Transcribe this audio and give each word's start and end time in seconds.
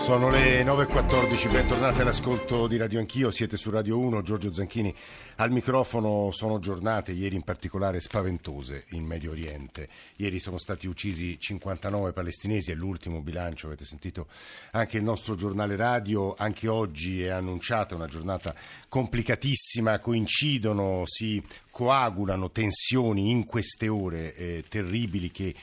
Sono 0.00 0.30
le 0.30 0.64
9.14, 0.64 1.52
bentornati 1.52 2.00
all'ascolto 2.00 2.66
di 2.66 2.78
Radio 2.78 3.00
Anch'io, 3.00 3.30
siete 3.30 3.58
su 3.58 3.68
Radio 3.68 3.98
1, 3.98 4.22
Giorgio 4.22 4.50
Zanchini 4.50 4.92
al 5.36 5.50
microfono. 5.50 6.30
Sono 6.32 6.58
giornate, 6.58 7.12
ieri 7.12 7.36
in 7.36 7.42
particolare, 7.42 8.00
spaventose 8.00 8.86
in 8.92 9.04
Medio 9.04 9.32
Oriente. 9.32 9.88
Ieri 10.16 10.40
sono 10.40 10.56
stati 10.56 10.86
uccisi 10.86 11.38
59 11.38 12.12
palestinesi, 12.12 12.72
è 12.72 12.74
l'ultimo 12.74 13.20
bilancio, 13.20 13.66
avete 13.66 13.84
sentito 13.84 14.28
anche 14.70 14.96
il 14.96 15.04
nostro 15.04 15.34
giornale 15.34 15.76
radio, 15.76 16.34
anche 16.34 16.66
oggi 16.66 17.22
è 17.22 17.28
annunciata 17.28 17.94
una 17.94 18.06
giornata 18.06 18.54
complicatissima, 18.88 19.98
coincidono, 19.98 21.02
si 21.04 21.42
coagulano 21.70 22.50
tensioni 22.50 23.30
in 23.30 23.44
queste 23.44 23.88
ore 23.88 24.34
eh, 24.34 24.64
terribili 24.66 25.30
che 25.30 25.54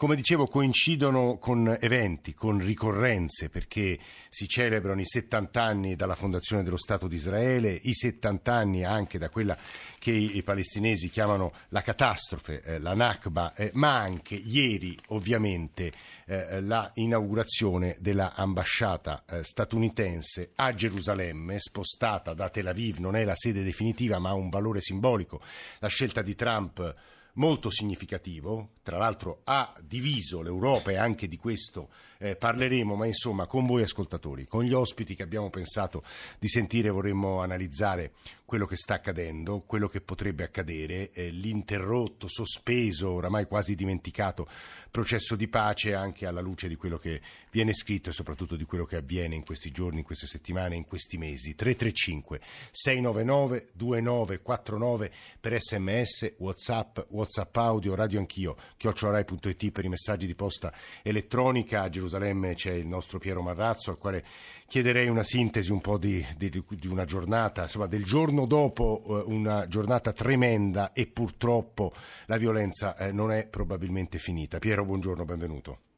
come 0.00 0.16
dicevo, 0.16 0.46
coincidono 0.46 1.36
con 1.36 1.76
eventi, 1.78 2.32
con 2.32 2.58
ricorrenze, 2.58 3.50
perché 3.50 3.98
si 4.30 4.48
celebrano 4.48 4.98
i 5.02 5.04
70 5.04 5.62
anni 5.62 5.94
dalla 5.94 6.14
fondazione 6.14 6.62
dello 6.62 6.78
Stato 6.78 7.06
di 7.06 7.16
Israele, 7.16 7.78
i 7.82 7.92
70 7.92 8.50
anni 8.50 8.82
anche 8.82 9.18
da 9.18 9.28
quella 9.28 9.54
che 9.98 10.10
i 10.10 10.42
palestinesi 10.42 11.10
chiamano 11.10 11.52
la 11.68 11.82
catastrofe, 11.82 12.62
eh, 12.62 12.78
la 12.78 12.94
Nakba, 12.94 13.52
eh, 13.52 13.72
ma 13.74 13.98
anche 13.98 14.36
ieri 14.36 14.96
ovviamente 15.08 15.92
eh, 16.24 16.62
la 16.62 16.90
inaugurazione 16.94 17.98
dell'ambasciata 18.00 19.24
eh, 19.28 19.44
statunitense 19.44 20.52
a 20.54 20.72
Gerusalemme, 20.72 21.58
spostata 21.58 22.32
da 22.32 22.48
Tel 22.48 22.68
Aviv, 22.68 23.00
non 23.00 23.16
è 23.16 23.24
la 23.24 23.36
sede 23.36 23.62
definitiva 23.62 24.18
ma 24.18 24.30
ha 24.30 24.34
un 24.34 24.48
valore 24.48 24.80
simbolico, 24.80 25.42
la 25.78 25.88
scelta 25.88 26.22
di 26.22 26.34
Trump 26.34 27.18
molto 27.34 27.70
significativo, 27.70 28.76
tra 28.82 28.98
l'altro 28.98 29.40
ha 29.44 29.74
diviso 29.82 30.42
l'Europa 30.42 30.90
e 30.90 30.96
anche 30.96 31.28
di 31.28 31.36
questo 31.36 31.90
eh, 32.20 32.36
parleremo, 32.36 32.94
ma 32.94 33.06
insomma 33.06 33.46
con 33.46 33.64
voi 33.66 33.82
ascoltatori, 33.82 34.46
con 34.46 34.62
gli 34.62 34.74
ospiti 34.74 35.14
che 35.14 35.22
abbiamo 35.22 35.48
pensato 35.48 36.04
di 36.38 36.48
sentire 36.48 36.90
vorremmo 36.90 37.40
analizzare 37.40 38.12
quello 38.44 38.66
che 38.66 38.76
sta 38.76 38.94
accadendo, 38.94 39.62
quello 39.64 39.88
che 39.88 40.00
potrebbe 40.00 40.42
accadere, 40.42 41.10
eh, 41.12 41.30
l'interrotto, 41.30 42.26
sospeso, 42.28 43.10
oramai 43.12 43.46
quasi 43.46 43.74
dimenticato 43.74 44.48
processo 44.90 45.36
di 45.36 45.46
pace 45.46 45.94
anche 45.94 46.26
alla 46.26 46.40
luce 46.40 46.66
di 46.66 46.74
quello 46.74 46.98
che 46.98 47.20
viene 47.52 47.72
scritto 47.72 48.10
e 48.10 48.12
soprattutto 48.12 48.56
di 48.56 48.64
quello 48.64 48.84
che 48.84 48.96
avviene 48.96 49.36
in 49.36 49.44
questi 49.44 49.70
giorni, 49.70 49.98
in 49.98 50.04
queste 50.04 50.26
settimane, 50.26 50.74
in 50.74 50.84
questi 50.84 51.16
mesi. 51.16 51.54
335 51.54 52.40
699 52.72 53.68
2949 53.72 55.12
per 55.38 55.60
sms, 55.60 56.34
whatsapp, 56.38 56.98
whatsapp 57.10 57.56
audio, 57.56 57.94
radio 57.94 58.18
anch'io, 58.18 58.56
chiocciolarai.it 58.76 59.70
per 59.70 59.84
i 59.84 59.88
messaggi 59.88 60.26
di 60.26 60.34
posta 60.34 60.72
elettronica. 61.02 61.82
A 61.82 61.88
Gerusalemme 61.88 62.09
c'è 62.18 62.72
il 62.72 62.86
nostro 62.86 63.18
Piero 63.18 63.42
Marrazzo 63.42 63.90
al 63.90 63.98
quale 63.98 64.24
chiederei 64.66 65.08
una 65.08 65.22
sintesi 65.22 65.72
un 65.72 65.80
po' 65.80 65.98
di, 65.98 66.24
di, 66.36 66.50
di 66.50 66.86
una 66.86 67.04
giornata, 67.04 67.62
insomma 67.62 67.86
del 67.86 68.04
giorno 68.04 68.46
dopo 68.46 69.02
eh, 69.04 69.32
una 69.32 69.66
giornata 69.66 70.12
tremenda 70.12 70.92
e 70.92 71.06
purtroppo 71.06 71.92
la 72.26 72.36
violenza 72.36 72.96
eh, 72.96 73.12
non 73.12 73.32
è 73.32 73.46
probabilmente 73.46 74.18
finita. 74.18 74.58
Piero, 74.58 74.84
buongiorno, 74.84 75.24
benvenuto. 75.24 75.89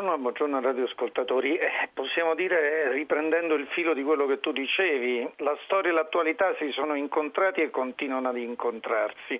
Buongiorno, 0.00 0.22
buongiorno 0.22 0.56
ai 0.56 0.62
radioascoltatori. 0.62 1.58
Eh, 1.58 1.90
possiamo 1.92 2.34
dire, 2.34 2.90
riprendendo 2.92 3.52
il 3.52 3.66
filo 3.66 3.92
di 3.92 4.02
quello 4.02 4.24
che 4.24 4.40
tu 4.40 4.50
dicevi, 4.50 5.28
la 5.38 5.54
storia 5.64 5.90
e 5.90 5.94
l'attualità 5.94 6.54
si 6.56 6.70
sono 6.70 6.94
incontrati 6.94 7.60
e 7.60 7.68
continuano 7.68 8.30
ad 8.30 8.38
incontrarsi. 8.38 9.38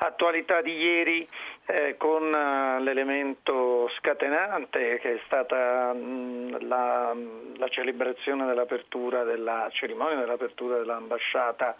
Attualità 0.00 0.60
di 0.60 0.76
ieri 0.76 1.26
eh, 1.64 1.96
con 1.96 2.24
uh, 2.24 2.82
l'elemento 2.82 3.88
scatenante 3.96 4.98
che 4.98 5.14
è 5.14 5.20
stata 5.24 5.94
mh, 5.94 6.66
la, 6.66 7.16
la, 7.56 7.68
celebrazione 7.68 8.44
dell'apertura 8.44 9.24
della 9.24 9.66
cerimonia 9.72 10.18
dell'apertura 10.18 10.76
dell'ambasciata 10.76 11.74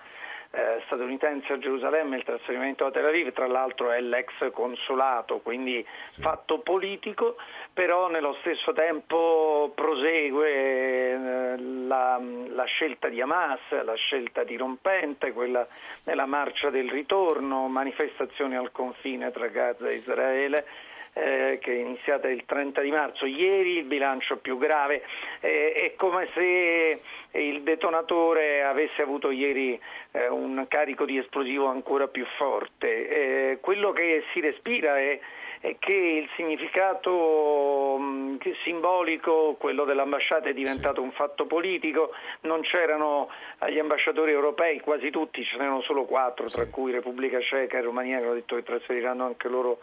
eh, 0.54 0.82
statunitense 0.84 1.54
a 1.54 1.58
Gerusalemme, 1.58 2.18
il 2.18 2.24
trasferimento 2.24 2.84
a 2.84 2.90
Tel 2.90 3.06
Aviv, 3.06 3.32
tra 3.32 3.46
l'altro 3.46 3.90
è 3.90 4.00
l'ex 4.02 4.50
consolato, 4.52 5.38
quindi 5.38 5.84
sì. 6.10 6.20
fatto 6.20 6.58
politico, 6.58 7.36
però 7.72 8.08
nello 8.08 8.36
stesso 8.40 8.74
tempo 8.74 9.72
prosegue 9.74 10.50
eh, 10.50 11.56
la, 11.58 12.20
la, 12.48 12.64
scelta 12.64 13.08
di 13.08 13.22
Hamas, 13.22 13.60
la 13.82 13.94
scelta 13.94 14.44
dirompente, 14.44 15.32
quella 15.32 15.66
nella 16.04 16.26
marcia 16.26 16.68
del 16.68 16.90
ritorno, 16.90 17.66
manifestazioni 17.68 18.54
al 18.54 18.72
confine 18.72 19.30
tra 19.30 19.46
Gaza 19.46 19.88
e 19.88 19.94
Israele. 19.94 20.66
Eh, 21.14 21.58
che 21.60 21.72
è 21.72 21.78
iniziata 21.78 22.26
il 22.30 22.46
30 22.46 22.80
di 22.80 22.90
marzo. 22.90 23.26
Ieri 23.26 23.76
il 23.76 23.84
bilancio 23.84 24.38
più 24.38 24.56
grave 24.56 25.02
eh, 25.40 25.74
è 25.74 25.94
come 25.94 26.26
se 26.32 27.02
il 27.40 27.62
detonatore 27.62 28.62
avesse 28.62 29.02
avuto 29.02 29.30
ieri 29.30 29.80
eh, 30.12 30.28
un 30.28 30.64
carico 30.68 31.04
di 31.04 31.18
esplosivo 31.18 31.66
ancora 31.66 32.08
più 32.08 32.26
forte. 32.36 33.08
Eh, 33.08 33.58
quello 33.60 33.92
che 33.92 34.24
si 34.32 34.40
respira 34.40 34.98
è 34.98 35.18
è 35.62 35.76
che 35.78 35.92
il 35.92 36.28
significato 36.34 37.96
mh, 37.96 38.38
simbolico, 38.64 39.54
quello 39.60 39.84
dell'ambasciata, 39.84 40.48
è 40.48 40.52
diventato 40.52 41.00
sì. 41.00 41.06
un 41.06 41.12
fatto 41.12 41.46
politico, 41.46 42.10
non 42.42 42.62
c'erano 42.62 43.30
gli 43.68 43.78
ambasciatori 43.78 44.32
europei, 44.32 44.80
quasi 44.80 45.10
tutti, 45.10 45.44
ce 45.44 45.56
n'erano 45.56 45.80
solo 45.82 46.04
quattro, 46.04 46.48
sì. 46.48 46.56
tra 46.56 46.66
cui 46.66 46.90
Repubblica 46.90 47.40
Ceca 47.40 47.78
e 47.78 47.80
Romania 47.82 48.18
che 48.18 48.24
hanno 48.24 48.34
detto 48.34 48.56
che 48.56 48.64
trasferiranno 48.64 49.24
anche 49.24 49.48
loro 49.48 49.78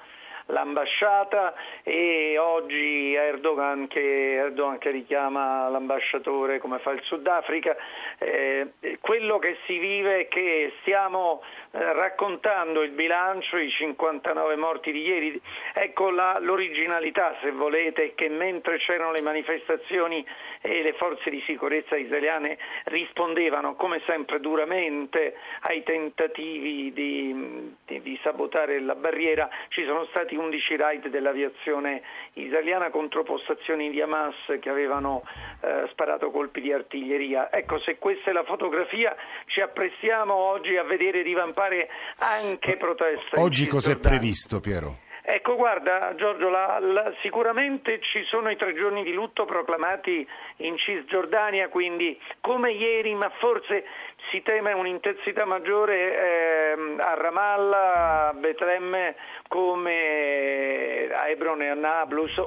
l'ambasciata 0.49 1.53
e 1.83 2.37
oggi 2.37 3.13
Erdogan 3.13 3.87
che, 3.87 4.35
Erdogan 4.35 4.77
che 4.77 4.91
richiama 4.91 5.67
l'ambasciatore 5.69 6.59
come 6.59 6.79
fa 6.79 6.91
il 6.91 7.01
Sudafrica, 7.03 7.75
eh, 8.19 8.73
quello 8.99 9.39
che 9.39 9.57
si 9.65 9.77
vive 9.77 10.21
è 10.21 10.27
che 10.27 10.73
stiamo 10.81 11.41
eh, 11.71 11.93
raccontando 11.93 12.81
il 12.81 12.91
bilancio, 12.91 13.57
i 13.57 13.69
59 13.69 14.55
morti 14.55 14.91
di 14.91 15.01
ieri, 15.01 15.41
ecco 15.73 16.09
la, 16.09 16.37
l'originalità 16.39 17.35
se 17.41 17.51
volete, 17.51 18.13
che 18.15 18.29
mentre 18.29 18.77
c'erano 18.77 19.11
le 19.11 19.21
manifestazioni 19.21 20.25
e 20.61 20.81
le 20.81 20.93
forze 20.93 21.29
di 21.29 21.41
sicurezza 21.45 21.95
israeliane 21.95 22.57
rispondevano 22.85 23.75
come 23.75 24.01
sempre 24.05 24.39
duramente 24.39 25.35
ai 25.61 25.83
tentativi 25.83 26.91
di, 26.91 27.75
di, 27.85 28.01
di 28.01 28.19
sabotare 28.23 28.79
la 28.79 28.95
barriera, 28.95 29.47
ci 29.69 29.85
sono 29.85 30.05
stati 30.05 30.35
11 30.39 30.75
raid 30.77 31.07
dell'aviazione 31.09 32.01
israeliana 32.33 32.89
contro 32.89 33.23
postazioni 33.23 33.89
di 33.89 34.01
Hamas 34.01 34.35
che 34.59 34.69
avevano 34.69 35.23
eh, 35.61 35.87
sparato 35.91 36.31
colpi 36.31 36.61
di 36.61 36.71
artiglieria. 36.71 37.51
Ecco, 37.51 37.79
se 37.79 37.97
questa 37.97 38.29
è 38.29 38.33
la 38.33 38.43
fotografia 38.43 39.15
ci 39.45 39.61
apprestiamo 39.61 40.33
oggi 40.33 40.77
a 40.77 40.83
vedere 40.83 41.23
divampare 41.23 41.89
anche 42.17 42.77
proteste. 42.77 43.39
Oggi 43.39 43.67
cos'è 43.67 43.97
previsto, 43.97 44.59
Piero? 44.59 45.07
Ecco, 45.31 45.55
guarda 45.55 46.15
Giorgio, 46.15 46.49
la, 46.49 46.79
la, 46.79 47.13
sicuramente 47.21 47.99
ci 48.01 48.23
sono 48.23 48.49
i 48.49 48.57
tre 48.57 48.73
giorni 48.73 49.03
di 49.03 49.13
lutto 49.13 49.45
proclamati 49.45 50.27
in 50.57 50.75
Cisgiordania, 50.75 51.69
quindi 51.69 52.19
come 52.41 52.71
ieri, 52.71 53.13
ma 53.13 53.29
forse 53.37 53.83
si 54.29 54.41
teme 54.41 54.73
un'intensità 54.73 55.45
maggiore 55.45 55.95
eh, 55.95 56.95
a 56.97 57.13
Ramallah, 57.15 58.27
a 58.29 58.33
Betlemme, 58.33 59.15
come 59.47 61.09
a 61.11 61.27
Hebron 61.27 61.61
e 61.61 61.69
a 61.69 61.75
Nablus. 61.75 62.41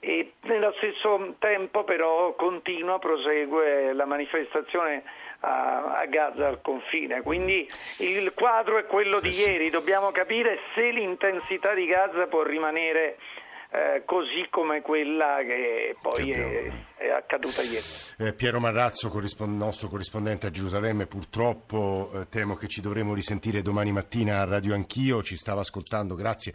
E 0.00 0.34
nello 0.42 0.72
stesso 0.76 1.34
tempo 1.40 1.82
però 1.82 2.34
continua, 2.34 2.98
prosegue 2.98 3.92
la 3.92 4.04
manifestazione 4.04 5.02
a, 5.40 5.98
a 5.98 6.06
Gaza 6.06 6.46
al 6.46 6.60
confine. 6.62 7.22
Quindi 7.22 7.66
il 7.98 8.32
quadro 8.34 8.78
è 8.78 8.86
quello 8.86 9.20
di 9.20 9.30
eh 9.30 9.50
ieri, 9.50 9.70
dobbiamo 9.70 10.10
capire 10.12 10.60
se 10.74 10.90
l'intensità 10.90 11.74
di 11.74 11.86
Gaza 11.86 12.26
può 12.26 12.42
rimanere 12.42 13.16
eh, 13.70 14.02
così 14.06 14.46
come 14.50 14.80
quella 14.80 15.38
che 15.46 15.94
poi 16.00 16.30
è, 16.30 16.72
è, 16.96 17.08
accaduta 17.10 17.60
ieri. 17.62 17.84
Eh, 18.16 18.32
Piero 18.32 18.60
Marrazzo, 18.60 19.10
corrispond- 19.10 19.56
nostro 19.56 19.88
corrispondente 19.88 20.46
a 20.46 20.50
Gerusalemme, 20.50 21.06
purtroppo 21.06 22.10
eh, 22.14 22.28
temo 22.28 22.54
che 22.54 22.66
ci 22.66 22.80
dovremo 22.80 23.12
risentire 23.12 23.60
domani 23.60 23.92
mattina 23.92 24.40
a 24.40 24.44
Radio 24.44 24.74
Anch'io, 24.74 25.22
ci 25.22 25.36
stava 25.36 25.60
ascoltando, 25.60 26.14
grazie. 26.14 26.54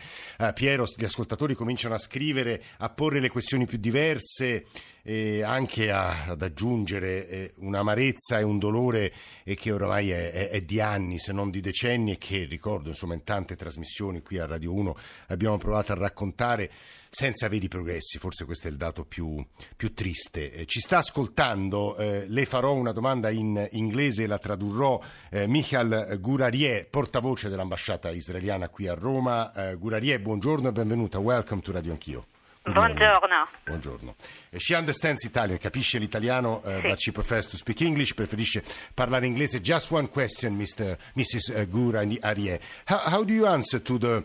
Piero, 0.54 0.86
gli 0.96 1.04
ascoltatori 1.04 1.54
cominciano 1.54 1.94
a 1.94 2.00
scrivere, 2.00 2.62
a 2.80 2.90
porre 2.90 3.20
le 3.20 3.30
questioni 3.30 3.66
più 3.66 3.78
diverse. 3.78 4.66
E 5.06 5.44
anche 5.44 5.92
a, 5.92 6.28
ad 6.28 6.42
aggiungere 6.42 7.28
eh, 7.28 7.54
un'amarezza 7.58 8.40
e 8.40 8.44
un 8.44 8.58
dolore 8.58 9.14
e 9.44 9.54
che 9.56 9.74
oramai 9.74 10.12
è, 10.12 10.32
è, 10.32 10.50
è, 10.50 10.62
di 10.62 10.80
anni, 10.80 11.20
se 11.20 11.34
non 11.34 11.50
di 11.50 11.60
decenni, 11.60 12.14
e 12.14 12.18
che 12.18 12.46
ricordo 12.46 12.88
insomma 12.88 13.14
in 13.14 13.24
tante 13.24 13.58
trasmissioni 13.58 14.22
qui 14.22 14.38
a 14.40 14.46
Radio 14.46 14.74
1 14.74 14.96
abbiamo 15.28 15.58
provato 15.58 15.92
a 15.92 15.96
raccontare 15.96 16.72
senza 17.10 17.48
veri 17.50 17.68
progressi, 17.68 18.18
forse 18.18 18.46
questo 18.46 18.70
è 18.70 18.72
il 18.72 18.78
dato 18.78 19.04
più, 19.04 19.46
più 19.76 19.94
triste. 19.94 20.52
Eh, 20.52 20.66
ci 20.66 20.80
sta 20.80 20.98
ascoltando, 21.00 21.98
eh, 21.98 22.26
le 22.26 22.46
farò 22.46 22.74
una 22.74 22.94
domanda 22.94 23.30
in 23.30 23.68
inglese, 23.72 24.26
la 24.26 24.40
tradurrò, 24.40 25.00
eh, 25.30 25.46
Michal 25.46 26.18
Gurarie, 26.20 26.86
portavoce 26.90 27.50
dell'ambasciata 27.50 28.10
israeliana 28.10 28.70
qui 28.70 28.88
a 28.88 28.94
Roma. 28.94 29.52
Eh, 29.54 29.76
Gurarie, 29.76 30.20
buongiorno 30.22 30.70
e 30.70 30.72
benvenuta, 30.72 31.20
welcome 31.20 31.62
to 31.62 31.72
Radio 31.74 31.92
Anch'io. 31.92 32.26
Buongiorno. 32.64 33.50
Buongiorno. 33.66 34.16
She 34.56 34.74
understands 34.74 35.26
Italian, 35.26 35.58
capisce 35.58 36.00
l'italiano, 36.00 36.62
uh, 36.64 36.80
sì. 36.80 36.88
but 36.88 37.00
she 37.00 37.12
prefers 37.12 37.48
to 37.50 37.58
speak 37.58 37.82
English, 37.82 38.14
preferisce 38.14 38.64
parlare 38.94 39.26
inglese. 39.26 39.60
Just 39.60 39.92
one 39.92 40.08
question, 40.08 40.56
Mr. 40.56 40.98
Mrs. 41.14 41.68
Gura 41.68 42.06
Arie. 42.22 42.60
How, 42.86 43.00
how 43.00 43.24
do 43.26 43.34
you 43.34 43.46
answer 43.48 43.82
to 43.82 43.98
the 43.98 44.24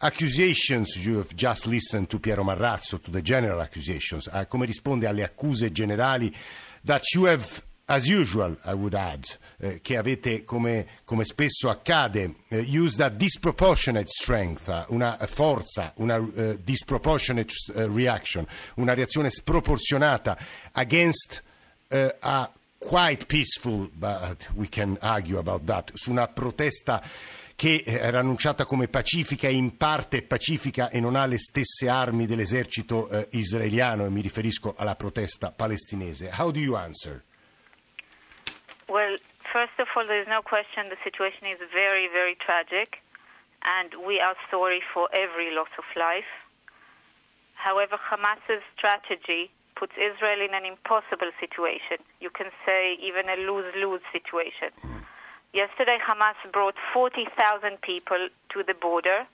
accusations 0.00 0.96
you 0.96 1.16
have 1.16 1.34
just 1.34 1.64
listened 1.64 2.08
to 2.08 2.18
Piero 2.18 2.44
Marrazzo, 2.44 3.00
to 3.00 3.10
the 3.10 3.22
general 3.22 3.62
accusations? 3.62 4.28
Uh, 4.28 4.44
come 4.44 4.66
risponde 4.66 5.06
alle 5.06 5.22
accuse 5.22 5.70
generali 5.72 6.30
that 6.84 7.10
you 7.14 7.24
have 7.24 7.62
as 7.90 8.06
usual, 8.06 8.58
I 8.64 8.74
would 8.74 8.94
add, 8.94 9.24
eh, 9.58 9.80
che 9.80 9.96
avete, 9.96 10.44
come, 10.44 10.86
come 11.04 11.24
spesso 11.24 11.70
accade, 11.70 12.34
eh, 12.48 12.66
used 12.68 13.00
a 13.00 13.08
disproportionate 13.08 14.08
strength, 14.08 14.68
uh, 14.68 14.92
una 14.92 15.16
forza, 15.26 15.92
una 15.96 16.18
uh, 16.18 16.58
disproportionate 16.62 17.52
uh, 17.74 17.92
reaction, 17.92 18.46
una 18.76 18.92
reazione 18.92 19.30
sproporzionata 19.30 20.38
against 20.72 21.42
a 22.20 22.52
quite 22.78 23.24
peaceful, 23.24 23.88
but 23.94 24.46
we 24.54 24.68
can 24.68 24.98
argue 25.00 25.38
about 25.38 25.64
that, 25.64 25.90
su 25.94 26.10
una 26.10 26.28
protesta 26.28 27.02
che 27.56 27.82
era 27.86 28.18
annunciata 28.18 28.66
come 28.66 28.88
pacifica 28.88 29.48
e 29.48 29.54
in 29.54 29.78
parte 29.78 30.20
pacifica 30.20 30.90
e 30.90 31.00
non 31.00 31.16
ha 31.16 31.24
le 31.24 31.38
stesse 31.38 31.88
armi 31.88 32.26
dell'esercito 32.26 33.08
eh, 33.08 33.28
israeliano 33.30 34.04
e 34.04 34.10
mi 34.10 34.20
riferisco 34.20 34.74
alla 34.76 34.94
protesta 34.96 35.50
palestinese. 35.50 36.30
How 36.36 36.50
do 36.50 36.58
you 36.58 36.74
answer? 36.74 37.24
Well, 38.88 39.16
first 39.52 39.76
of 39.78 39.86
all, 39.94 40.06
there 40.06 40.20
is 40.20 40.28
no 40.28 40.40
question 40.40 40.88
the 40.88 40.96
situation 41.04 41.44
is 41.46 41.60
very, 41.74 42.08
very 42.08 42.34
tragic, 42.40 43.04
and 43.62 43.92
we 44.06 44.18
are 44.18 44.34
sorry 44.50 44.80
for 44.94 45.10
every 45.12 45.54
loss 45.54 45.68
of 45.76 45.84
life. 45.94 46.32
However, 47.52 47.98
Hamas's 48.00 48.64
strategy 48.72 49.50
puts 49.76 49.92
Israel 50.00 50.40
in 50.40 50.54
an 50.54 50.64
impossible 50.64 51.28
situation. 51.38 52.00
You 52.20 52.30
can 52.30 52.48
say 52.64 52.96
even 53.02 53.28
a 53.28 53.36
lose 53.36 53.68
lose 53.76 54.00
situation. 54.10 54.72
Yesterday, 55.52 55.98
Hamas 56.00 56.40
brought 56.50 56.76
40,000 56.94 57.80
people 57.82 58.28
to 58.52 58.62
the 58.64 58.74
border 58.74 59.28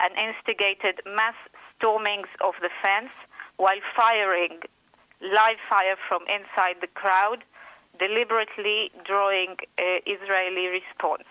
and 0.00 0.12
instigated 0.16 1.04
mass 1.04 1.36
stormings 1.76 2.32
of 2.40 2.54
the 2.62 2.70
fence 2.80 3.12
while 3.58 3.80
firing 3.94 4.60
live 5.20 5.60
fire 5.68 5.96
from 6.08 6.22
inside 6.32 6.80
the 6.80 6.88
crowd 6.88 7.44
deliberately 8.00 8.90
drawing 9.04 9.56
uh, 9.78 10.00
Israeli 10.06 10.66
response. 10.68 11.28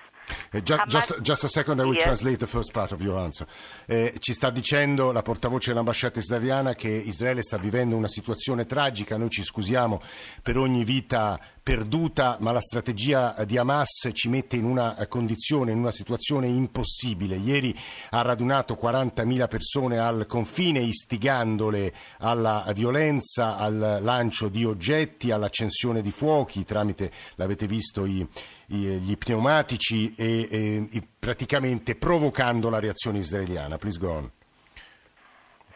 Eh, 0.52 0.62
just, 0.62 0.86
just, 0.88 1.22
just, 1.22 1.44
a 1.44 1.48
second, 1.48 1.80
I 1.80 1.84
will 1.84 1.98
translate 1.98 2.38
the 2.38 2.48
first 2.48 2.72
part 2.72 2.92
of 2.92 3.02
your 3.02 3.18
answer. 3.18 3.48
Eh, 3.86 4.16
ci 4.20 4.34
sta 4.34 4.50
dicendo 4.50 5.12
la 5.12 5.22
portavoce 5.22 5.70
dell'ambasciata 5.70 6.20
israeliana 6.20 6.74
che 6.74 6.90
Israele 6.90 7.44
sta 7.44 7.58
vivendo 7.58 7.96
una 7.96 8.08
situazione 8.08 8.66
tragica, 8.66 9.18
noi 9.18 9.30
ci 9.30 9.44
scusiamo 9.44 10.02
per 10.42 10.58
ogni 10.58 10.84
vita 10.84 11.40
perduta, 11.70 12.38
ma 12.40 12.52
la 12.52 12.62
strategia 12.62 13.36
di 13.46 13.56
Hamas 13.56 14.10
ci 14.14 14.28
mette 14.28 14.56
in 14.56 14.64
una 14.64 14.96
condizione, 15.08 15.72
in 15.72 15.78
una 15.78 15.92
situazione 15.92 16.48
impossibile. 16.48 17.36
Ieri 17.36 17.78
ha 18.10 18.22
radunato 18.22 18.76
40.000 18.82 19.48
persone 19.48 20.00
al 20.00 20.26
confine, 20.26 20.80
istigandole 20.80 21.94
alla 22.18 22.66
violenza, 22.74 23.58
al 23.58 24.00
lancio 24.02 24.50
di 24.50 24.66
oggetti, 24.66 25.30
all'accensione 25.30 26.02
di 26.02 26.10
fuochi 26.10 26.66
tramite, 26.66 27.12
l'avete 27.36 27.68
visto, 27.68 28.06
i, 28.06 28.28
i, 28.70 28.76
gli 28.76 29.16
pneumatici 29.16 30.16
e, 30.20 30.90
e, 30.92 31.08
praticamente 31.20 31.96
provocando 31.96 32.70
la 32.70 32.80
reazione 32.80 33.20
israeliana. 33.20 33.78
Please 33.78 33.98
go 33.98 34.12
on. 34.12 34.32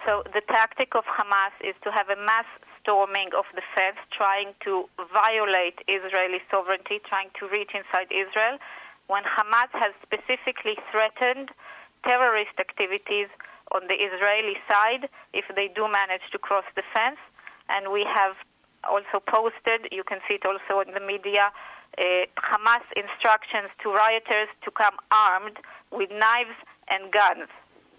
So 0.05 0.21
the 0.33 0.41
tactic 0.41 0.95
of 0.95 1.05
Hamas 1.05 1.55
is 1.61 1.75
to 1.83 1.89
have 1.89 2.09
a 2.09 2.19
mass 2.19 2.45
storming 2.81 3.31
of 3.33 3.45
the 3.55 3.63
fence, 3.73 3.97
trying 4.11 4.53
to 4.67 4.89
violate 5.13 5.79
Israeli 5.87 6.41
sovereignty, 6.51 6.99
trying 7.07 7.31
to 7.39 7.47
reach 7.47 7.71
inside 7.73 8.11
Israel, 8.11 8.59
when 9.07 9.23
Hamas 9.23 9.71
has 9.71 9.95
specifically 10.03 10.75
threatened 10.91 11.51
terrorist 12.03 12.59
activities 12.59 13.31
on 13.71 13.87
the 13.87 13.95
Israeli 13.95 14.59
side 14.67 15.07
if 15.31 15.45
they 15.55 15.71
do 15.71 15.87
manage 15.87 16.27
to 16.31 16.37
cross 16.37 16.65
the 16.75 16.83
fence. 16.93 17.19
And 17.69 17.91
we 17.91 18.03
have 18.03 18.35
also 18.83 19.23
posted, 19.23 19.87
you 19.91 20.03
can 20.03 20.19
see 20.27 20.35
it 20.35 20.45
also 20.45 20.83
in 20.83 20.93
the 20.93 20.99
media, 20.99 21.51
uh, 21.97 22.25
Hamas 22.35 22.85
instructions 22.95 23.69
to 23.81 23.89
rioters 23.89 24.49
to 24.63 24.71
come 24.71 24.97
armed 25.11 25.57
with 25.91 26.09
knives 26.09 26.57
and 26.89 27.11
guns. 27.11 27.49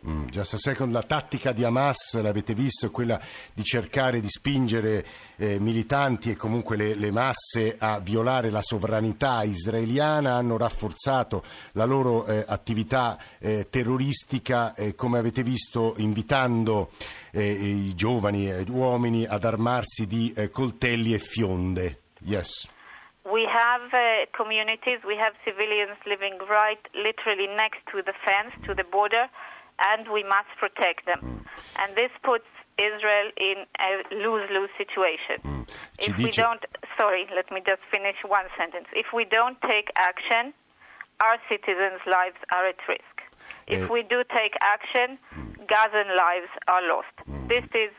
Mm, 0.06 0.26
just 0.26 0.52
a 0.52 0.58
second, 0.58 0.92
la 0.92 1.02
tattica 1.02 1.52
di 1.52 1.64
Hamas, 1.64 2.20
l'avete 2.20 2.52
visto, 2.52 2.84
è 2.84 2.90
quella 2.90 3.18
di 3.54 3.62
cercare 3.64 4.20
di 4.20 4.28
spingere 4.28 5.02
eh, 5.36 5.58
militanti 5.58 6.28
e 6.28 6.36
comunque 6.36 6.76
le, 6.76 6.94
le, 6.94 7.10
masse 7.10 7.74
a 7.78 8.00
violare 8.00 8.50
la 8.50 8.60
sovranità 8.60 9.42
israeliana, 9.44 10.34
hanno 10.34 10.58
rafforzato 10.58 11.42
la 11.72 11.86
loro 11.86 12.26
eh, 12.26 12.44
attività 12.46 13.18
eh, 13.38 13.68
terroristica, 13.70 14.74
come 14.94 15.18
avete 15.18 15.42
visto, 15.42 15.94
invitando 15.96 16.90
eh, 17.30 17.50
i 17.50 17.94
giovani 17.94 18.50
e 18.50 18.66
uomini 18.68 19.24
ad 19.24 19.44
armarsi 19.44 20.06
di 20.06 20.34
eh, 20.36 20.50
coltelli 20.50 21.14
e 21.14 21.18
fionde. 21.18 22.02
Yes. 22.24 22.68
We 23.24 23.48
have 23.50 23.82
uh, 23.92 24.26
communities, 24.36 25.00
we 25.06 25.16
have 25.16 25.32
civilians 25.44 25.96
living 26.06 26.38
right 26.48 26.80
literally 26.94 27.48
next 27.48 27.80
to 27.92 28.02
the 28.02 28.12
fence, 28.24 28.52
to 28.66 28.74
the 28.74 28.84
border. 28.84 29.26
and 29.78 30.08
we 30.12 30.22
must 30.22 30.48
protect 30.58 31.06
them. 31.06 31.44
And 31.78 31.96
this 31.96 32.10
puts 32.22 32.46
Israel 32.78 33.30
in 33.36 33.64
a 33.78 34.02
lose-lose 34.14 34.70
situation. 34.76 35.38
Mm. 35.44 35.68
If 35.98 36.16
we 36.18 36.30
don't, 36.30 36.64
sorry, 36.98 37.26
let 37.34 37.50
me 37.50 37.60
just 37.64 37.82
finish 37.90 38.16
one 38.26 38.46
sentence. 38.58 38.86
If 38.92 39.06
we 39.14 39.24
don't 39.24 39.60
take 39.62 39.90
action, 39.96 40.52
our 41.20 41.38
citizens' 41.48 42.02
lives 42.06 42.36
are 42.52 42.66
at 42.66 42.78
risk. 42.88 43.14
If 43.66 43.88
uh, 43.88 43.92
we 43.92 44.02
do 44.02 44.22
take 44.34 44.54
action, 44.60 45.18
mm. 45.34 45.68
Gazan 45.68 46.16
lives 46.16 46.50
are 46.66 46.82
lost. 46.86 47.14
Mm. 47.28 47.48
This 47.48 47.64
is 47.74 47.90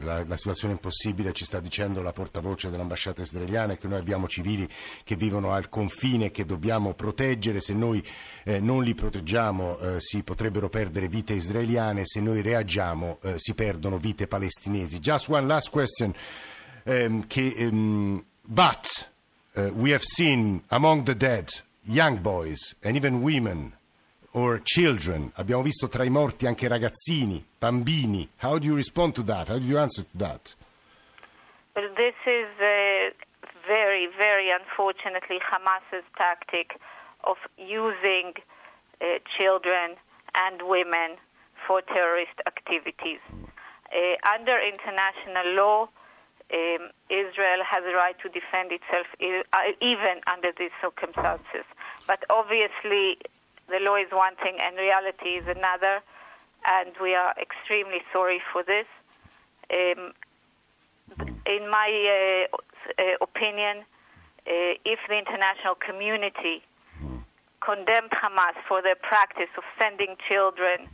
la, 0.00 0.24
la, 0.24 0.36
situazione 0.36 0.74
impossibile 0.74 1.32
ci 1.32 1.44
sta 1.44 1.60
dicendo 1.60 2.02
la 2.02 2.12
portavoce 2.12 2.70
dell'ambasciata 2.70 3.22
israeliana 3.22 3.76
che 3.76 3.88
noi 3.88 3.98
abbiamo 3.98 4.28
civili 4.28 4.68
che 5.02 5.16
vivono 5.16 5.52
al 5.52 5.68
confine 5.68 6.30
che 6.30 6.44
dobbiamo 6.44 6.94
proteggere, 6.94 7.60
se 7.60 7.72
noi 7.72 8.04
eh, 8.44 8.60
non 8.60 8.82
li 8.82 8.94
proteggiamo 8.94 9.78
eh, 9.78 10.00
si 10.00 10.22
potrebbero 10.22 10.68
perdere 10.68 11.08
vite 11.08 11.34
israeliane, 11.34 12.02
se 12.04 12.20
noi 12.20 12.42
reagiamo 12.42 13.18
eh, 13.22 13.34
si 13.38 13.54
perdono 13.54 13.96
vite 13.96 14.26
palestinesi. 14.26 15.00
Just 15.00 15.28
one 15.28 15.46
last 15.46 15.70
question. 15.70 16.14
Um, 16.86 17.26
che, 17.26 17.54
um, 17.56 18.22
but 18.42 19.08
uh, 19.56 19.70
we 19.74 19.92
have 19.92 20.04
seen 20.04 20.62
among 20.68 21.04
the 21.04 21.14
dead 21.14 21.48
young 21.84 22.20
boys 22.20 22.74
and 22.82 22.94
even 22.94 23.22
women 23.22 23.72
or 24.34 24.60
children. 24.62 25.30
Abbiamo 25.34 25.62
visto 25.62 25.88
tra 25.88 26.04
i 26.04 26.10
morti 26.10 26.46
anche 26.46 26.68
ragazzini, 26.68 27.44
bambini. 27.58 28.28
How 28.38 28.58
do 28.58 28.66
you 28.66 28.74
respond 28.74 29.14
to 29.14 29.22
that? 29.24 29.48
How 29.48 29.58
do 29.58 29.66
you 29.66 29.78
answer 29.78 30.02
to 30.02 30.18
that? 30.18 30.54
Well, 31.74 31.88
this 31.96 32.14
is 32.26 32.48
uh, 32.60 33.10
very, 33.66 34.08
very 34.16 34.50
unfortunately 34.50 35.38
Hamas's 35.40 36.04
tactic 36.16 36.78
of 37.24 37.36
using 37.56 38.34
uh, 39.00 39.18
children 39.38 39.96
and 40.34 40.62
women 40.62 41.16
for 41.66 41.80
terrorist 41.82 42.38
activities. 42.46 43.20
Mm. 43.32 43.46
Uh, 43.94 44.16
under 44.34 44.58
international 44.58 45.54
law, 45.54 45.88
um, 46.52 46.90
Israel 47.08 47.62
has 47.64 47.82
a 47.84 47.94
right 47.94 48.16
to 48.20 48.28
defend 48.28 48.70
itself 48.70 49.06
uh, 49.18 49.72
even 49.80 50.20
under 50.30 50.50
these 50.58 50.74
circumstances. 50.82 51.64
But 52.06 52.24
obviously, 52.28 53.18
the 53.68 53.78
law 53.80 53.96
is 53.96 54.10
one 54.12 54.36
thing 54.36 54.58
and 54.60 54.76
reality 54.76 55.40
is 55.40 55.44
another, 55.48 56.00
and 56.66 56.90
we 57.00 57.14
are 57.14 57.34
extremely 57.40 58.02
sorry 58.12 58.40
for 58.52 58.62
this. 58.62 58.86
Um, 59.72 60.12
in 61.46 61.68
my 61.70 62.46
uh, 62.52 62.56
uh, 62.56 63.02
opinion, 63.20 63.84
uh, 64.46 64.76
if 64.84 64.98
the 65.08 65.18
international 65.18 65.74
community 65.74 66.62
condemned 67.60 68.10
Hamas 68.10 68.56
for 68.68 68.82
their 68.82 68.96
practice 68.96 69.48
of 69.56 69.64
sending 69.78 70.16
children 70.28 70.88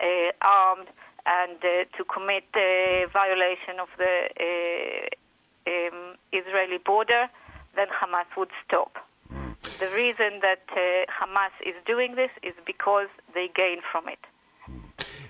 uh, 0.00 0.32
armed 0.42 0.88
and 1.26 1.56
uh, 1.64 1.84
to 1.96 2.04
commit 2.04 2.44
violation 3.12 3.80
of 3.80 3.88
the 3.96 4.28
uh, 4.36 5.70
um, 5.70 6.16
Israeli 6.32 6.78
border, 6.78 7.28
then 7.76 7.86
Hamas 7.88 8.28
would 8.36 8.50
stop. 8.66 9.09
The 9.78 9.90
reason 9.90 10.40
that 10.42 10.64
uh, 10.72 11.06
Hamas 11.08 11.52
is 11.64 11.74
doing 11.86 12.14
this 12.14 12.30
is 12.42 12.54
because 12.66 13.08
they 13.34 13.48
gain 13.54 13.78
from 13.90 14.08
it. 14.08 14.18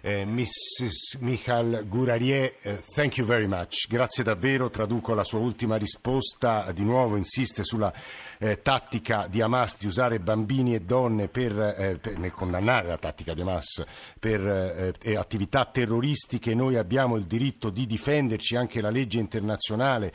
Eh, 0.02 0.24
Mrs. 0.24 1.18
Michal 1.18 1.84
Gurarie, 1.86 2.54
eh, 2.62 2.80
thank 2.94 3.18
you 3.18 3.26
very 3.26 3.46
much. 3.46 3.86
Grazie 3.86 4.24
davvero. 4.24 4.70
Traduco 4.70 5.12
la 5.12 5.24
sua 5.24 5.40
ultima 5.40 5.76
risposta. 5.76 6.72
Di 6.72 6.82
nuovo 6.82 7.16
insiste 7.16 7.64
sulla 7.64 7.92
eh, 8.38 8.62
tattica 8.62 9.26
di 9.28 9.42
Hamas 9.42 9.76
di 9.78 9.86
usare 9.86 10.18
bambini 10.18 10.74
e 10.74 10.80
donne 10.80 11.28
per, 11.28 11.52
eh, 11.52 11.98
per 12.00 12.16
nel 12.16 12.32
condannare 12.32 12.88
la 12.88 12.96
tattica 12.96 13.34
di 13.34 13.42
Hamas 13.42 13.84
per 14.18 14.94
attività 15.16 15.66
terroristiche. 15.66 16.54
Noi 16.54 16.76
abbiamo 16.76 17.16
il 17.16 17.24
diritto 17.24 17.68
di 17.68 17.86
difenderci, 17.86 18.56
anche 18.56 18.80
la 18.80 18.90
legge 18.90 19.18
internazionale 19.18 20.12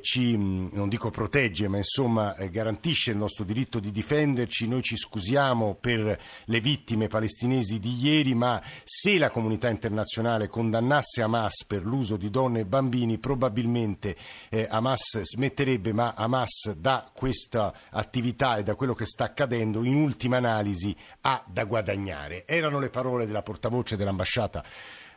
ci, 0.00 0.36
non 0.36 0.88
dico 0.88 1.10
protegge, 1.10 1.68
ma 1.68 1.76
insomma 1.76 2.34
garantisce 2.50 3.12
il 3.12 3.16
nostro 3.16 3.44
diritto 3.44 3.78
di 3.78 3.92
difenderci. 3.92 4.66
Noi 4.66 4.82
ci 4.82 4.96
scusiamo 4.96 5.76
per 5.80 6.20
le 6.44 6.60
vittime 6.60 7.06
palestinesi 7.06 7.78
di 7.78 7.96
ieri, 8.00 8.34
ma 8.34 8.60
se 8.82 9.07
se 9.08 9.16
la 9.16 9.30
comunità 9.30 9.70
internazionale 9.70 10.48
condannasse 10.48 11.22
Hamas 11.22 11.64
per 11.66 11.82
l'uso 11.82 12.18
di 12.18 12.28
donne 12.28 12.60
e 12.60 12.64
bambini, 12.66 13.16
probabilmente 13.16 14.14
eh, 14.50 14.66
Hamas 14.68 15.20
smetterebbe, 15.22 15.94
ma 15.94 16.12
Hamas 16.14 16.74
da 16.76 17.10
questa 17.10 17.72
attività 17.88 18.58
e 18.58 18.64
da 18.64 18.74
quello 18.74 18.92
che 18.92 19.06
sta 19.06 19.24
accadendo, 19.24 19.82
in 19.84 19.94
ultima 19.94 20.36
analisi, 20.36 20.94
ha 21.22 21.42
da 21.46 21.64
guadagnare. 21.64 22.44
Erano 22.46 22.78
le 22.78 22.90
parole 22.90 23.24
della 23.24 23.40
portavoce 23.40 23.96
dell'ambasciata 23.96 24.62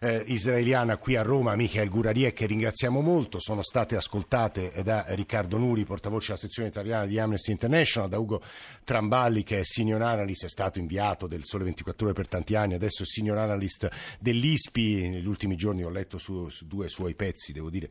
eh, 0.03 0.23
israeliana 0.25 0.97
qui 0.97 1.15
a 1.15 1.21
Roma, 1.21 1.55
Michael 1.55 1.87
Gurarie, 1.87 2.33
che 2.33 2.47
ringraziamo 2.47 3.01
molto, 3.01 3.39
sono 3.39 3.61
state 3.61 3.95
ascoltate 3.95 4.71
da 4.83 5.05
Riccardo 5.09 5.59
Nuri, 5.59 5.83
portavoce 5.83 6.27
della 6.27 6.39
sezione 6.39 6.69
italiana 6.69 7.05
di 7.05 7.19
Amnesty 7.19 7.51
International, 7.51 8.09
da 8.09 8.17
Ugo 8.17 8.41
Tramballi, 8.83 9.43
che 9.43 9.59
è 9.59 9.63
senior 9.63 10.01
analyst, 10.01 10.45
è 10.45 10.49
stato 10.49 10.79
inviato 10.79 11.27
del 11.27 11.43
Sole 11.43 11.65
24 11.65 12.07
Ore 12.07 12.15
per 12.15 12.27
tanti 12.27 12.55
anni, 12.55 12.73
adesso 12.73 13.03
è 13.03 13.05
senior 13.05 13.37
analyst 13.37 13.87
dell'ISPI. 14.19 15.09
Negli 15.09 15.27
ultimi 15.27 15.55
giorni 15.55 15.83
ho 15.83 15.89
letto 15.91 16.17
su, 16.17 16.49
su 16.49 16.65
due 16.65 16.87
suoi 16.87 17.13
pezzi, 17.13 17.53
devo 17.53 17.69
dire. 17.69 17.89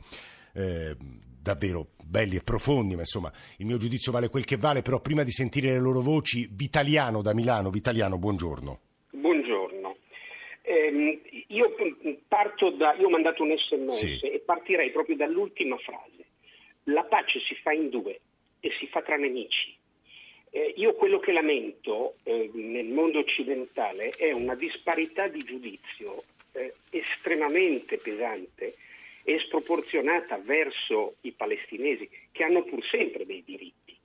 Eh, 0.52 0.97
davvero 1.40 1.90
belli 2.02 2.35
e 2.35 2.43
profondi, 2.43 2.95
ma 2.97 3.02
insomma 3.02 3.33
il 3.59 3.67
mio 3.67 3.76
giudizio 3.76 4.11
vale 4.11 4.29
quel 4.29 4.45
che 4.45 4.57
vale, 4.57 4.83
però 4.83 4.99
prima 4.99 5.23
di 5.23 5.31
sentire 5.31 5.71
le 5.71 5.79
loro 5.79 6.00
voci, 6.00 6.49
Vitaliano 6.50 7.23
da 7.23 7.33
Milano, 7.35 7.71
Vitaliano, 7.71 8.19
buongiorno. 8.19 8.81
Eh, 10.71 11.21
io, 11.50 11.75
parto 12.28 12.71
da, 12.71 12.95
io 12.95 13.07
ho 13.07 13.11
mandato 13.11 13.42
un 13.42 13.57
sms 13.57 13.99
sì. 13.99 14.26
e 14.26 14.40
partirei 14.45 14.90
proprio 14.90 15.16
dall'ultima 15.16 15.76
frase. 15.78 16.25
La 16.85 17.04
pace 17.04 17.40
si 17.40 17.54
fa 17.57 17.73
in 17.73 17.88
due 17.88 18.21
e 18.61 18.71
si 18.78 18.87
fa 18.87 19.02
tra 19.02 19.16
nemici. 19.16 19.76
Eh, 20.52 20.75
io 20.76 20.95
quello 20.95 21.21
che 21.21 21.33
lamento 21.33 22.12
eh, 22.25 22.50
nel 22.52 22.87
mondo 22.87 23.21
occidentale 23.21 24.11
è 24.11 24.33
una 24.33 24.54
disparità 24.54 25.28
di 25.28 25.40
giudizio 25.40 26.23
eh, 26.52 26.75
estremamente 26.90 27.99
pesante 27.99 28.75
e 29.23 29.38
sproporzionata 29.38 30.38
verso 30.38 31.16
i 31.23 31.33
palestinesi, 31.33 32.09
che 32.33 32.42
hanno 32.42 32.64
pur 32.64 32.85
sempre 32.87 33.26
dei 33.26 33.42
diritti. 33.45 33.97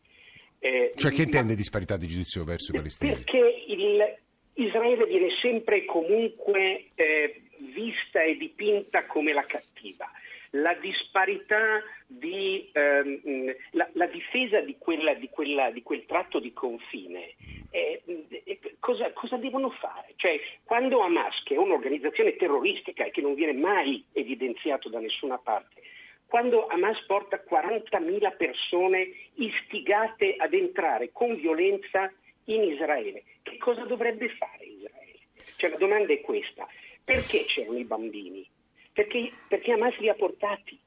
Eh, 0.59 0.93
cioè 0.95 1.11
che 1.11 1.23
intende 1.23 1.55
disparità 1.55 1.97
di 1.97 2.07
giudizio 2.07 2.43
verso 2.43 2.71
i 2.71 2.75
palestinesi? 2.75 3.23
Perché 3.23 3.63
il, 3.67 4.17
Israele 4.55 5.05
viene 5.05 5.29
sempre 5.41 5.77
e 5.77 5.85
comunque 5.85 6.87
eh, 6.95 7.41
vista 7.57 8.21
e 8.21 8.37
dipinta 8.37 9.05
come 9.05 9.33
la 9.33 9.43
cattiva. 9.43 10.09
La 10.51 10.73
disparità 10.75 11.83
di 12.07 12.69
ehm, 12.71 13.53
la, 13.71 13.89
la, 13.93 14.05
difesa 14.05 14.61
di, 14.61 14.77
quella, 14.77 15.13
di, 15.13 15.27
quella, 15.29 15.69
di, 15.71 15.83
quel 15.83 16.05
tratto 16.05 16.39
di 16.39 16.53
confine, 16.53 17.33
eh, 17.71 18.01
eh, 18.29 18.59
cosa, 18.79 19.11
cosa, 19.11 19.35
devono 19.35 19.69
fare? 19.71 20.13
Cioè, 20.15 20.39
quando 20.63 21.01
Hamas, 21.01 21.43
che 21.43 21.55
è 21.55 21.57
un'organizzazione 21.57 22.37
terroristica 22.37 23.03
e 23.03 23.11
che 23.11 23.21
non 23.21 23.33
viene 23.33 23.53
mai 23.53 24.05
evidenziato 24.13 24.87
da 24.87 24.99
nessuna 24.99 25.37
parte, 25.37 25.81
quando 26.25 26.67
Hamas 26.67 27.03
porta 27.05 27.43
40.000 27.43 28.37
persone 28.37 29.11
istigate 29.35 30.35
ad 30.37 30.53
entrare 30.53 31.09
con 31.11 31.35
violenza 31.35 32.09
in 32.45 32.63
Israele, 32.63 33.23
che 33.55 33.57
cosa 33.57 33.85
dovrebbe 33.85 34.29
fare 34.29 34.65
Israele? 34.65 35.19
Cioè 35.55 35.69
la 35.69 35.77
domanda 35.77 36.11
è 36.11 36.21
questa, 36.21 36.67
perché 37.03 37.45
c'erano 37.45 37.77
i 37.77 37.85
bambini? 37.85 38.47
Perché, 38.91 39.31
perché 39.47 39.71
Hamas 39.71 39.97
li 39.97 40.09
ha 40.09 40.13
portati? 40.13 40.77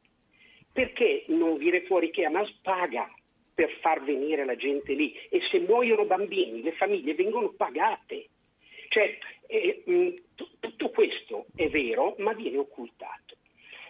Perché 0.72 1.25
non 1.28 1.56
viene 1.56 1.82
fuori 1.84 2.10
che 2.10 2.25
Hamas 2.25 2.50
paga 2.62 3.10
per 3.54 3.70
far 3.80 4.04
venire 4.04 4.44
la 4.44 4.56
gente 4.56 4.92
lì 4.92 5.14
e 5.30 5.40
se 5.50 5.58
muoiono 5.60 6.04
bambini 6.04 6.62
le 6.62 6.72
famiglie 6.72 7.14
vengono 7.14 7.50
pagate? 7.50 8.28
Cioè, 8.88 9.18
eh, 9.46 9.82
mh, 9.84 10.08
t- 10.34 10.50
tutto 10.60 10.90
questo 10.90 11.46
è 11.54 11.68
vero, 11.68 12.14
ma 12.18 12.32
viene 12.34 12.58
occultato. 12.58 13.37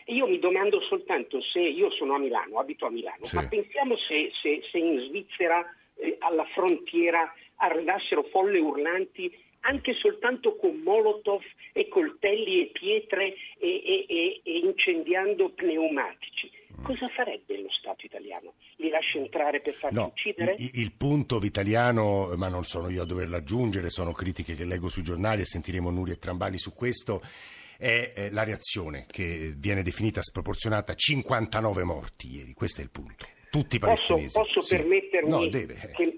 E 0.04 0.14
io 0.14 0.26
mi 0.26 0.38
domando 0.38 0.80
soltanto 0.82 1.40
se 1.42 1.60
io 1.60 1.90
sono 1.90 2.14
a 2.14 2.18
Milano, 2.18 2.58
abito 2.58 2.86
a 2.86 2.90
Milano, 2.90 3.24
sì. 3.24 3.34
ma 3.34 3.46
pensiamo 3.46 3.96
se, 3.96 4.30
se, 4.40 4.62
se 4.70 4.78
in 4.78 4.98
Svizzera 5.00 5.64
eh, 5.96 6.16
alla 6.20 6.46
frontiera 6.46 7.32
arrivassero 7.58 8.24
folle 8.24 8.58
urlanti 8.58 9.32
anche 9.60 9.94
soltanto 9.94 10.56
con 10.56 10.80
molotov 10.82 11.42
e 11.72 11.88
coltelli 11.88 12.62
e 12.62 12.70
pietre 12.72 13.34
e, 13.58 14.06
e, 14.08 14.40
e, 14.44 14.58
incendiando 14.58 15.50
pneumatici. 15.50 16.50
Cosa 16.82 17.08
farebbe 17.08 17.60
lo 17.60 17.70
Stato 17.70 18.06
italiano? 18.06 18.54
Li 18.76 18.88
lascia 18.88 19.18
entrare 19.18 19.60
per 19.60 19.74
farli 19.74 19.96
no, 19.96 20.06
uccidere? 20.06 20.54
Il, 20.58 20.70
il 20.74 20.92
punto 20.92 21.38
vitaliano, 21.38 22.32
ma 22.36 22.48
non 22.48 22.62
sono 22.62 22.88
io 22.88 23.02
a 23.02 23.06
doverlo 23.06 23.36
aggiungere, 23.36 23.90
sono 23.90 24.12
critiche 24.12 24.54
che 24.54 24.64
leggo 24.64 24.88
sui 24.88 25.02
giornali 25.02 25.40
e 25.40 25.46
sentiremo 25.46 25.90
Nuri 25.90 26.12
e 26.12 26.18
Trambali 26.18 26.58
su 26.58 26.72
questo, 26.72 27.20
è 27.76 28.28
la 28.30 28.44
reazione 28.44 29.06
che 29.10 29.52
viene 29.56 29.82
definita 29.82 30.22
sproporzionata 30.22 30.94
59 30.94 31.84
morti 31.84 32.36
ieri, 32.36 32.52
questo 32.52 32.80
è 32.80 32.84
il 32.84 32.90
punto. 32.90 33.26
Tutti 33.50 33.76
i 33.76 33.78
palestinesi. 33.78 34.38
Posso, 34.38 34.54
posso 34.54 34.60
sì. 34.60 34.76
permettermi 34.76 35.30
no, 35.30 35.48
che 35.48 35.66
mi, 35.96 36.14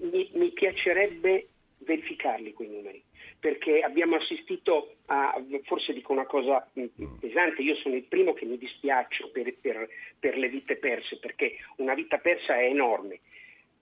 piacerebbe 0.61 1.47
verificarli 1.79 2.53
quei 2.53 2.69
numeri 2.69 3.03
perché 3.39 3.79
abbiamo 3.79 4.17
assistito 4.17 4.97
a, 5.07 5.33
forse 5.63 5.93
dico 5.93 6.11
una 6.11 6.27
cosa 6.27 6.65
mm, 6.79 6.83
mm. 7.01 7.15
pesante, 7.19 7.63
io 7.63 7.75
sono 7.77 7.95
il 7.95 8.03
primo 8.03 8.33
che 8.33 8.45
mi 8.45 8.55
dispiaccio 8.55 9.29
per, 9.29 9.51
per, 9.59 9.89
per 10.19 10.37
le 10.37 10.47
vite 10.47 10.75
perse, 10.75 11.17
perché 11.17 11.55
una 11.77 11.95
vita 11.95 12.19
persa 12.19 12.55
è 12.59 12.65
enorme, 12.65 13.21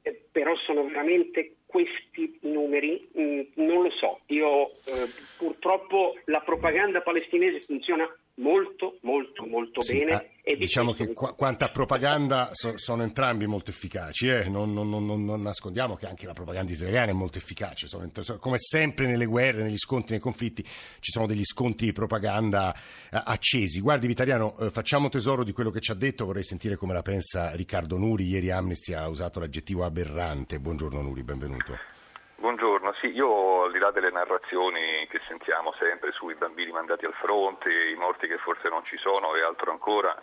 eh, 0.03 0.17
però 0.31 0.55
sono 0.55 0.85
veramente 0.85 1.55
questi 1.65 2.39
numeri, 2.43 3.05
mh, 3.11 3.21
mm, 3.21 3.41
non 3.55 3.83
lo 3.83 3.91
so, 3.91 4.21
io 4.27 4.69
eh, 4.85 5.09
purtroppo 5.37 6.17
la 6.25 6.39
propaganda 6.39 7.01
palestinese 7.01 7.59
funziona 7.59 8.09
molto, 8.35 8.99
molto, 9.01 9.45
molto 9.45 9.81
sì, 9.81 9.97
bene. 9.97 10.13
Eh, 10.13 10.29
diciamo 10.59 10.91
che 10.91 11.13
qu- 11.13 11.35
quanta 11.35 11.69
propaganda 11.69 12.49
so- 12.51 12.77
sono 12.77 13.03
entrambi 13.03 13.47
molto 13.47 13.69
efficaci, 13.71 14.27
eh? 14.27 14.49
non, 14.49 14.73
non, 14.73 14.89
non, 14.89 15.05
non, 15.05 15.41
nascondiamo 15.41 15.95
che 15.95 16.05
anche 16.05 16.25
la 16.25 16.33
propaganda 16.33 16.71
israeliana 16.71 17.11
è 17.11 17.13
molto 17.13 17.37
efficace, 17.37 17.87
sono, 17.87 18.09
come 18.39 18.57
sempre 18.57 19.07
nelle 19.07 19.25
guerre, 19.25 19.63
negli 19.63 19.77
scontri, 19.77 20.11
nei 20.11 20.19
conflitti 20.19 20.61
ci 20.63 21.11
sono 21.11 21.25
degli 21.25 21.43
scontri 21.43 21.87
di 21.87 21.91
propaganda 21.93 22.73
eh, 22.73 23.21
accesi. 23.23 23.79
Guardi 23.79 24.07
Vitaliano, 24.07 24.57
eh, 24.59 24.69
facciamo 24.69 25.09
tesoro 25.09 25.43
di 25.43 25.53
quello 25.53 25.71
che 25.71 25.79
ci 25.79 25.91
ha 25.91 25.95
detto, 25.95 26.25
vorrei 26.25 26.43
sentire 26.43 26.75
come 26.75 26.93
la 26.93 27.01
pensa 27.01 27.55
Riccardo 27.55 27.97
Nuri, 27.97 28.25
ieri 28.25 28.51
Amnesty 28.51 28.93
ha 28.93 29.07
usato 29.07 29.39
l'aggettivo 29.39 29.85
aberrante, 29.85 30.59
buongiorno 30.59 31.01
Nuri, 31.01 31.23
benvenuto. 31.23 31.97
Buongiorno, 32.39 32.93
sì, 33.01 33.07
io 33.07 33.63
al 33.63 33.71
di 33.73 33.79
là 33.79 33.91
delle 33.91 34.11
narrazioni 34.11 35.05
che 35.09 35.19
sentiamo 35.27 35.73
sempre 35.77 36.13
sui 36.13 36.35
bambini 36.35 36.71
mandati 36.71 37.03
al 37.03 37.13
fronte, 37.13 37.69
i 37.69 37.95
morti 37.95 38.27
che 38.27 38.37
forse 38.37 38.69
non 38.69 38.81
ci 38.85 38.95
sono 38.95 39.35
e 39.35 39.43
altro 39.43 39.71
ancora, 39.71 40.15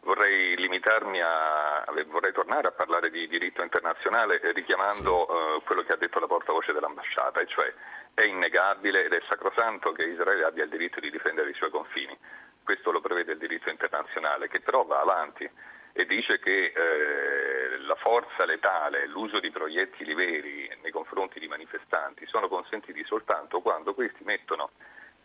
vorrei 0.00 0.56
limitarmi 0.56 1.20
a, 1.20 1.84
vorrei 2.06 2.32
tornare 2.32 2.68
a 2.68 2.72
parlare 2.72 3.10
di 3.10 3.26
diritto 3.28 3.62
internazionale 3.62 4.40
richiamando 4.52 5.28
eh, 5.28 5.62
quello 5.64 5.82
che 5.82 5.92
ha 5.92 5.96
detto 5.96 6.18
la 6.18 6.26
portavoce 6.26 6.72
dell'ambasciata, 6.72 7.40
e 7.40 7.46
cioè 7.46 7.72
è 8.14 8.22
innegabile 8.22 9.04
ed 9.04 9.12
è 9.12 9.22
sacrosanto 9.28 9.92
che 9.92 10.04
Israele 10.04 10.44
abbia 10.44 10.64
il 10.64 10.70
diritto 10.70 11.00
di 11.00 11.10
difendere 11.10 11.50
i 11.50 11.54
suoi 11.54 11.70
confini. 11.70 12.16
Questo 12.62 12.90
lo 12.90 13.00
prevede 13.00 13.32
il 13.32 13.38
diritto 13.38 13.70
internazionale, 13.70 14.48
che 14.48 14.60
però 14.60 14.84
va 14.84 15.00
avanti 15.00 15.48
e 15.92 16.04
dice 16.04 16.38
che 16.38 16.72
eh, 16.74 17.78
la 17.78 17.96
forza 17.96 18.44
letale, 18.44 19.06
l'uso 19.06 19.40
di 19.40 19.50
proiettili 19.50 20.14
veri 20.14 20.70
nei 20.82 20.92
confronti 20.92 21.40
di 21.40 21.48
manifestanti 21.48 22.24
sono 22.26 22.46
consentiti 22.46 23.02
soltanto 23.04 23.60
quando 23.60 23.94
questi 23.94 24.22
mettono 24.22 24.70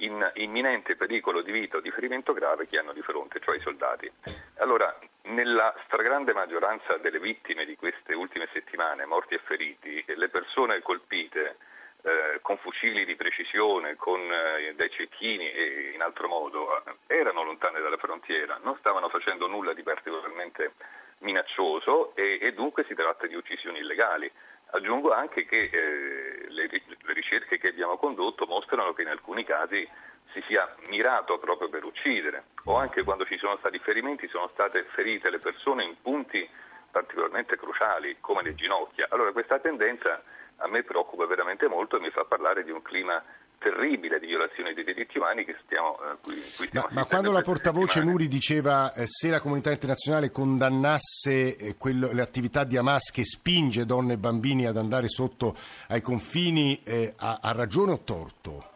in 0.03 0.25
imminente 0.35 0.95
pericolo 0.95 1.41
di 1.41 1.51
vita 1.51 1.77
o 1.77 1.81
di 1.81 1.91
ferimento 1.91 2.33
grave 2.33 2.65
chi 2.65 2.77
hanno 2.77 2.93
di 2.93 3.01
fronte, 3.01 3.39
cioè 3.39 3.57
i 3.57 3.61
soldati. 3.61 4.11
Allora, 4.57 4.97
nella 5.23 5.73
stragrande 5.85 6.33
maggioranza 6.33 6.97
delle 6.97 7.19
vittime 7.19 7.65
di 7.65 7.75
queste 7.75 8.13
ultime 8.13 8.47
settimane, 8.51 9.05
morti 9.05 9.35
e 9.35 9.39
feriti, 9.39 10.03
le 10.07 10.29
persone 10.29 10.81
colpite 10.81 11.57
eh, 12.03 12.39
con 12.41 12.57
fucili 12.57 13.05
di 13.05 13.15
precisione, 13.15 13.95
con 13.95 14.19
eh, 14.19 14.73
dei 14.75 14.89
cecchini 14.89 15.49
e 15.49 15.91
in 15.93 16.01
altro 16.01 16.27
modo, 16.27 16.83
eh, 16.85 16.95
erano 17.07 17.43
lontane 17.43 17.79
dalla 17.79 17.97
frontiera, 17.97 18.59
non 18.61 18.75
stavano 18.79 19.07
facendo 19.09 19.47
nulla 19.47 19.73
di 19.73 19.83
particolarmente 19.83 20.73
minaccioso 21.19 22.13
e, 22.15 22.39
e 22.41 22.53
dunque 22.53 22.83
si 22.87 22.93
tratta 22.93 23.25
di 23.25 23.35
uccisioni 23.35 23.79
illegali. 23.79 24.29
Aggiungo 24.75 25.13
anche 25.13 25.45
che 25.45 25.69
eh, 25.71 26.45
le, 26.49 26.67
le 26.67 27.13
ricerche 27.13 27.59
che 27.59 27.67
abbiamo 27.67 27.97
condotto 27.97 28.47
mostrano 28.47 28.93
che 28.93 29.03
in 29.03 29.07
alcuni 29.07 29.43
casi 29.43 29.87
si 30.31 30.43
sia 30.47 30.67
mirato 30.87 31.37
proprio 31.37 31.69
per 31.69 31.83
uccidere 31.83 32.45
o 32.63 32.75
anche 32.75 33.03
quando 33.03 33.23
ci 33.23 33.37
sono 33.37 33.55
stati 33.57 33.77
ferimenti 33.77 34.27
sono 34.29 34.49
state 34.51 34.85
ferite 34.95 35.29
le 35.29 35.37
persone 35.37 35.83
in 35.83 35.95
punti 36.01 36.49
particolarmente 36.89 37.55
cruciali 37.55 38.17
come 38.19 38.41
le 38.41 38.55
ginocchia. 38.55 39.05
Allora 39.09 39.31
questa 39.31 39.59
tendenza 39.59 40.23
a 40.57 40.67
me 40.67 40.81
preoccupa 40.81 41.27
veramente 41.27 41.67
molto 41.67 41.97
e 41.97 41.99
mi 41.99 42.09
fa 42.09 42.25
parlare 42.25 42.63
di 42.63 42.71
un 42.71 42.81
clima 42.81 43.23
terribile 43.63 44.19
di 44.19 44.27
violazione 44.27 44.73
dei 44.73 44.83
diritti 44.83 45.17
umani 45.17 45.45
che 45.45 45.55
stiamo, 45.63 45.97
eh, 45.97 46.17
cui, 46.21 46.35
cui 46.35 46.67
stiamo 46.67 46.87
ma, 46.91 47.01
ma, 47.01 47.05
quando 47.05 47.31
la 47.31 47.41
portavoce 47.41 47.93
settimane. 47.93 48.11
Nuri 48.11 48.27
diceva 48.27 48.93
eh, 48.93 49.07
se 49.07 49.29
la 49.29 49.39
comunità 49.39 49.71
internazionale 49.71 50.31
condannasse 50.31 51.55
eh, 51.55 51.75
quello, 51.77 52.11
le 52.11 52.21
attività 52.21 52.65
di 52.65 52.75
Hamas 52.75 53.09
che 53.09 53.23
spinge 53.23 53.85
donne 53.85 54.13
e 54.13 54.17
bambini 54.17 54.67
ad 54.67 54.75
andare 54.75 55.07
sotto 55.07 55.55
ai 55.87 56.01
confini, 56.01 56.81
eh, 56.83 57.13
ha, 57.17 57.39
ha, 57.41 57.51
ragione 57.53 57.93
o 57.93 57.99
torto? 58.03 58.71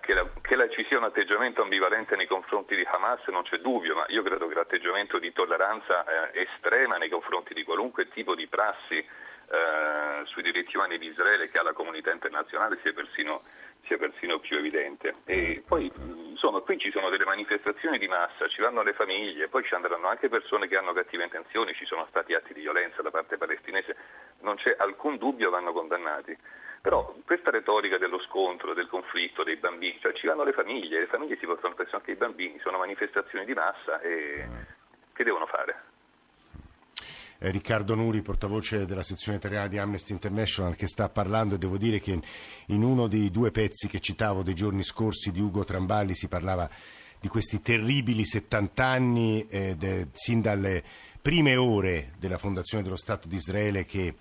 Che, 0.00 0.14
la, 0.14 0.26
che 0.40 0.56
la, 0.56 0.68
ci 0.70 0.84
sia 0.88 0.96
un 0.96 1.04
atteggiamento 1.04 1.60
ambivalente 1.60 2.16
nei 2.16 2.26
confronti 2.26 2.74
di 2.74 2.86
Hamas 2.90 3.26
non 3.26 3.42
c'è 3.42 3.58
dubbio, 3.58 3.94
ma 3.94 4.06
io 4.08 4.22
credo 4.22 4.46
che 4.46 4.54
l'atteggiamento 4.54 5.18
di 5.18 5.32
tolleranza 5.32 6.04
eh, 6.32 6.46
estrema 6.48 6.96
nei 6.96 7.10
confronti 7.10 7.52
di 7.52 7.62
qualunque 7.62 8.08
tipo 8.08 8.34
di 8.34 8.46
prassi 8.46 9.04
eh, 9.50 10.26
sui 10.26 10.42
diritti 10.42 10.76
umani 10.76 10.98
di 10.98 11.06
Israele 11.06 11.48
che 11.48 11.58
alla 11.58 11.72
comunità 11.72 12.10
internazionale 12.10 12.78
sia 12.82 12.92
persino, 12.92 13.42
sia 13.86 13.96
persino 13.96 14.38
più 14.38 14.58
evidente. 14.58 15.14
E 15.24 15.62
poi 15.66 15.90
insomma 15.96 16.60
qui 16.60 16.78
ci 16.78 16.90
sono 16.90 17.08
delle 17.08 17.24
manifestazioni 17.24 17.98
di 17.98 18.08
massa, 18.08 18.46
ci 18.48 18.60
vanno 18.60 18.82
le 18.82 18.92
famiglie, 18.92 19.48
poi 19.48 19.64
ci 19.64 19.74
andranno 19.74 20.08
anche 20.08 20.28
persone 20.28 20.68
che 20.68 20.76
hanno 20.76 20.92
cattive 20.92 21.24
intenzioni, 21.24 21.74
ci 21.74 21.86
sono 21.86 22.06
stati 22.10 22.34
atti 22.34 22.52
di 22.52 22.60
violenza 22.60 23.02
da 23.02 23.10
parte 23.10 23.38
palestinese, 23.38 23.96
non 24.40 24.56
c'è 24.56 24.76
alcun 24.78 25.16
dubbio 25.16 25.50
vanno 25.50 25.72
condannati. 25.72 26.36
Però 26.80 27.14
questa 27.24 27.50
retorica 27.50 27.98
dello 27.98 28.20
scontro, 28.20 28.72
del 28.72 28.86
conflitto, 28.86 29.42
dei 29.42 29.56
bambini, 29.56 29.98
cioè 30.00 30.12
ci 30.12 30.26
vanno 30.26 30.44
le 30.44 30.52
famiglie, 30.52 31.00
le 31.00 31.06
famiglie 31.06 31.36
si 31.38 31.46
possono 31.46 31.74
pensare 31.74 31.98
anche 31.98 32.12
i 32.12 32.16
bambini, 32.16 32.60
sono 32.60 32.78
manifestazioni 32.78 33.44
di 33.44 33.54
massa 33.54 34.00
e 34.00 34.46
che 35.12 35.24
devono 35.24 35.46
fare? 35.46 35.87
Eh, 37.38 37.50
Riccardo 37.50 37.94
Nuri, 37.94 38.22
portavoce 38.22 38.84
della 38.84 39.02
sezione 39.02 39.38
italiana 39.38 39.68
di 39.68 39.78
Amnesty 39.78 40.12
International, 40.12 40.74
che 40.74 40.86
sta 40.86 41.08
parlando 41.08 41.54
e 41.54 41.58
devo 41.58 41.78
dire 41.78 42.00
che 42.00 42.20
in 42.66 42.82
uno 42.82 43.06
dei 43.06 43.30
due 43.30 43.50
pezzi 43.50 43.88
che 43.88 44.00
citavo 44.00 44.42
dei 44.42 44.54
giorni 44.54 44.82
scorsi 44.82 45.30
di 45.30 45.40
Ugo 45.40 45.64
Tramballi 45.64 46.14
si 46.14 46.28
parlava 46.28 46.68
di 47.20 47.28
questi 47.28 47.60
terribili 47.60 48.24
70 48.24 48.84
anni, 48.84 49.46
eh, 49.48 49.76
de, 49.76 50.08
sin 50.12 50.40
dalle 50.40 50.82
prime 51.20 51.56
ore 51.56 52.12
della 52.18 52.38
fondazione 52.38 52.82
dello 52.82 52.96
Stato 52.96 53.28
di 53.28 53.36
Israele 53.36 53.84
che 53.84 54.14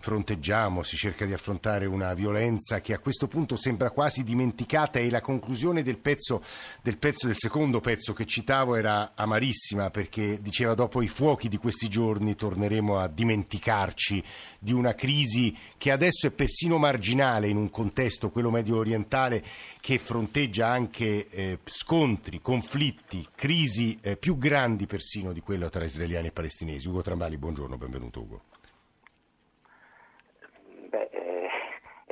fronteggiamo, 0.00 0.82
si 0.82 0.96
cerca 0.96 1.24
di 1.26 1.32
affrontare 1.32 1.86
una 1.86 2.14
violenza 2.14 2.80
che 2.80 2.94
a 2.94 2.98
questo 2.98 3.26
punto 3.26 3.56
sembra 3.56 3.90
quasi 3.90 4.22
dimenticata 4.22 4.98
e 4.98 5.10
la 5.10 5.20
conclusione 5.20 5.82
del 5.82 5.98
pezzo, 5.98 6.42
del, 6.82 6.98
pezzo, 6.98 7.26
del 7.26 7.36
secondo 7.36 7.80
pezzo 7.80 8.12
che 8.12 8.24
citavo 8.24 8.76
era 8.76 9.12
amarissima 9.14 9.90
perché 9.90 10.40
diceva 10.40 10.74
dopo 10.74 11.02
i 11.02 11.08
fuochi 11.08 11.48
di 11.48 11.56
questi 11.56 11.88
giorni 11.88 12.36
torneremo 12.36 12.98
a 12.98 13.08
dimenticarci 13.08 14.22
di 14.58 14.72
una 14.72 14.94
crisi 14.94 15.56
che 15.76 15.90
adesso 15.90 16.28
è 16.28 16.30
persino 16.30 16.78
marginale 16.78 17.48
in 17.48 17.56
un 17.56 17.70
contesto, 17.70 18.30
quello 18.30 18.50
medio 18.50 18.76
orientale, 18.76 19.44
che 19.80 19.98
fronteggia 19.98 20.68
anche 20.68 21.28
eh, 21.28 21.58
scontri, 21.64 22.40
conflitti, 22.40 23.26
crisi 23.34 23.98
eh, 24.00 24.16
più 24.16 24.36
grandi 24.36 24.86
persino 24.86 25.32
di 25.32 25.40
quello 25.40 25.68
tra 25.68 25.84
israeliani 25.84 26.28
e 26.28 26.32
palestinesi. 26.32 26.88
Ugo 26.88 27.02
Trambali, 27.02 27.36
buongiorno, 27.36 27.76
benvenuto 27.76 28.20
Ugo. 28.20 28.42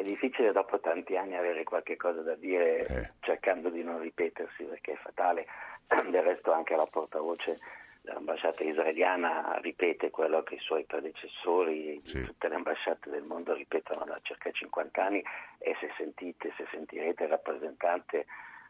Difficile 0.06 0.52
dopo 0.52 0.80
tanti 0.80 1.16
anni 1.16 1.36
avere 1.36 1.64
qualche 1.64 1.96
cosa 1.96 2.22
da 2.22 2.34
dire 2.34 2.86
eh. 2.86 3.10
cercando 3.20 3.68
di 3.68 3.82
non 3.82 4.00
ripetersi 4.00 4.64
perché 4.64 4.92
è 4.92 4.96
fatale. 4.96 5.46
Del 5.86 6.22
resto 6.22 6.52
anche 6.52 6.75
la 6.75 6.86
portavoce 6.86 7.58
dell'ambasciata 8.00 8.62
israeliana 8.62 9.58
ripete 9.60 10.10
quello 10.10 10.42
che 10.42 10.54
i 10.54 10.60
suoi 10.60 10.84
predecessori 10.84 12.00
sì. 12.04 12.22
tutte 12.22 12.48
le 12.48 12.54
ambasciate 12.54 13.10
del 13.10 13.25
mondo 13.25 13.52
ripetono 13.52 14.04
da 14.04 14.18
circa 14.22 14.50
50 14.50 15.04
anni 15.04 15.22
e 15.58 15.76
se 15.80 15.90
sentite, 15.96 16.52
se 16.56 16.66
sentirete 16.70 17.25
il 17.25 17.30
rappresentante 17.30 18.26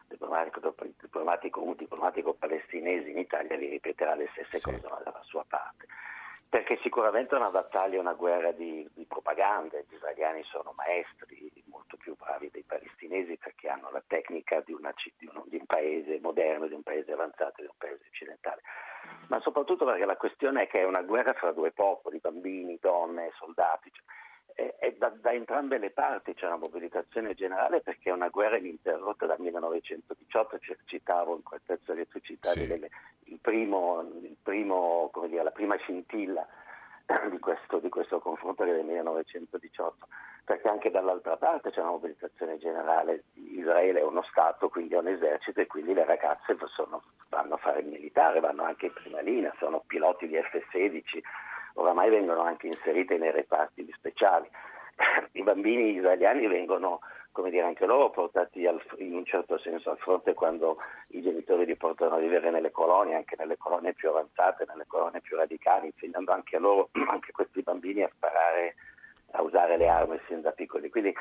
diplomatico, 0.07 0.73
diplomatico, 0.99 1.75
diplomatico 1.77 2.33
palestinese 2.33 3.09
in 3.09 3.19
Italia 3.19 3.55
vi 3.57 3.67
ripeterà 3.67 4.15
le 4.15 4.27
stesse 4.31 4.57
sì. 4.57 4.63
cose 4.63 4.87
ma 4.89 5.01
dalla 5.03 5.21
sua 5.23 5.45
parte 5.47 5.85
perché 6.49 6.79
sicuramente 6.81 7.35
è 7.35 7.37
una 7.37 7.49
battaglia, 7.49 7.99
una 7.99 8.13
guerra 8.13 8.51
di, 8.51 8.87
di, 8.93 9.05
propaganda, 9.05 9.77
gli 9.79 9.93
israeliani 9.93 10.43
sono 10.43 10.73
maestri, 10.75 11.51
molto 11.65 11.97
più 11.97 12.15
bravi 12.15 12.49
dei 12.51 12.63
palestinesi 12.63 13.37
perché 13.37 13.67
hanno 13.67 13.89
la 13.91 14.01
tecnica 14.05 14.61
di, 14.65 14.71
una, 14.71 14.93
di, 15.17 15.29
un, 15.33 15.43
di 15.45 15.57
un, 15.57 15.65
paese 15.65 16.19
moderno, 16.21 16.67
di 16.67 16.73
un 16.73 16.83
paese 16.83 17.11
avanzato, 17.11 17.61
di 17.61 17.67
un 17.67 17.75
paese 17.77 18.05
occidentale, 18.07 18.61
ma 19.27 19.39
soprattutto 19.41 19.83
perché 19.85 20.05
la 20.05 20.15
questione 20.15 20.63
è 20.63 20.67
che 20.67 20.79
è 20.79 20.85
una 20.85 21.01
guerra 21.01 21.33
fra 21.33 21.51
due 21.51 21.71
popoli, 21.71 22.19
bambini, 22.19 22.77
donne, 22.79 23.31
soldati, 23.37 23.91
e 24.79 24.95
da, 24.97 25.09
da, 25.09 25.31
entrambe 25.31 25.77
le 25.77 25.91
parti 25.91 26.33
c'è 26.33 26.47
una 26.47 26.57
mobilitazione 26.57 27.35
generale 27.35 27.81
perché 27.81 28.09
è 28.09 28.13
una 28.13 28.29
guerra 28.29 28.57
ininterrotta 28.57 29.27
dal 29.27 29.39
1918, 29.39 30.59
citavo 30.85 31.35
in 31.35 32.07
tu 32.07 32.19
citavi 32.19 32.65
sì. 32.65 32.89
il 33.25 33.39
primo, 33.39 34.01
il 34.01 34.35
primo, 34.41 35.11
dire, 35.27 35.43
la 35.43 35.51
prima 35.51 35.75
scintilla 35.77 36.47
di 37.29 37.37
questo, 37.37 37.77
di 37.77 37.89
questo 37.89 38.19
confronto 38.19 38.63
che 38.63 38.71
è 38.71 38.75
del 38.75 38.85
1918, 38.85 40.07
perché 40.43 40.67
anche 40.67 40.89
dall'altra 40.89 41.37
parte 41.37 41.69
c'è 41.69 41.81
una 41.81 41.91
mobilitazione 41.91 42.57
generale, 42.57 43.25
Israele 43.33 43.99
è 43.99 44.03
uno 44.03 44.23
Stato, 44.23 44.69
quindi 44.69 44.95
è 44.95 44.97
un 44.97 45.07
esercito 45.07 45.61
e 45.61 45.67
quindi 45.67 45.93
le 45.93 46.05
ragazze 46.05 46.57
sono, 46.73 47.03
vanno 47.29 47.53
a 47.53 47.57
fare 47.57 47.81
il 47.81 47.87
militare, 47.87 48.39
vanno 48.39 48.63
anche 48.63 48.87
in 48.87 48.93
prima 48.93 49.19
linea, 49.21 49.53
sono 49.59 49.83
piloti 49.85 50.27
di 50.27 50.35
F-16, 50.35 51.21
oramai 51.77 52.09
vengono 52.09 52.41
anche 52.41 52.67
inserite 52.67 53.17
nei 53.17 53.31
reparti 53.31 53.89
speciali. 53.95 54.49
I 55.33 55.43
bambini 55.43 55.95
israeliani 55.95 56.47
vengono, 56.47 56.99
come 57.31 57.49
dire, 57.49 57.65
anche 57.65 57.85
loro 57.85 58.09
portati 58.09 58.65
al, 58.65 58.81
in 58.97 59.13
un 59.15 59.25
certo 59.25 59.57
senso 59.57 59.91
al 59.91 59.97
fronte 59.97 60.33
quando 60.33 60.77
i 61.09 61.21
genitori 61.21 61.65
li 61.65 61.75
portano 61.75 62.15
a 62.15 62.19
vivere 62.19 62.49
nelle 62.49 62.71
colonie, 62.71 63.15
anche 63.15 63.35
nelle 63.37 63.57
colonie 63.57 63.93
più 63.93 64.09
avanzate, 64.09 64.65
nelle 64.67 64.85
colonie 64.87 65.21
più 65.21 65.37
radicali, 65.37 65.87
insegnando 65.87 66.31
anche 66.31 66.55
a 66.55 66.59
loro, 66.59 66.89
anche 67.07 67.31
questi 67.31 67.61
bambini 67.61 68.03
a 68.03 68.11
sparare, 68.13 68.75
a 69.31 69.41
usare 69.41 69.77
le 69.77 69.87
armi 69.87 70.19
sin 70.27 70.41
da 70.41 70.51
piccoli. 70.51 70.89
Quindi 70.89 71.13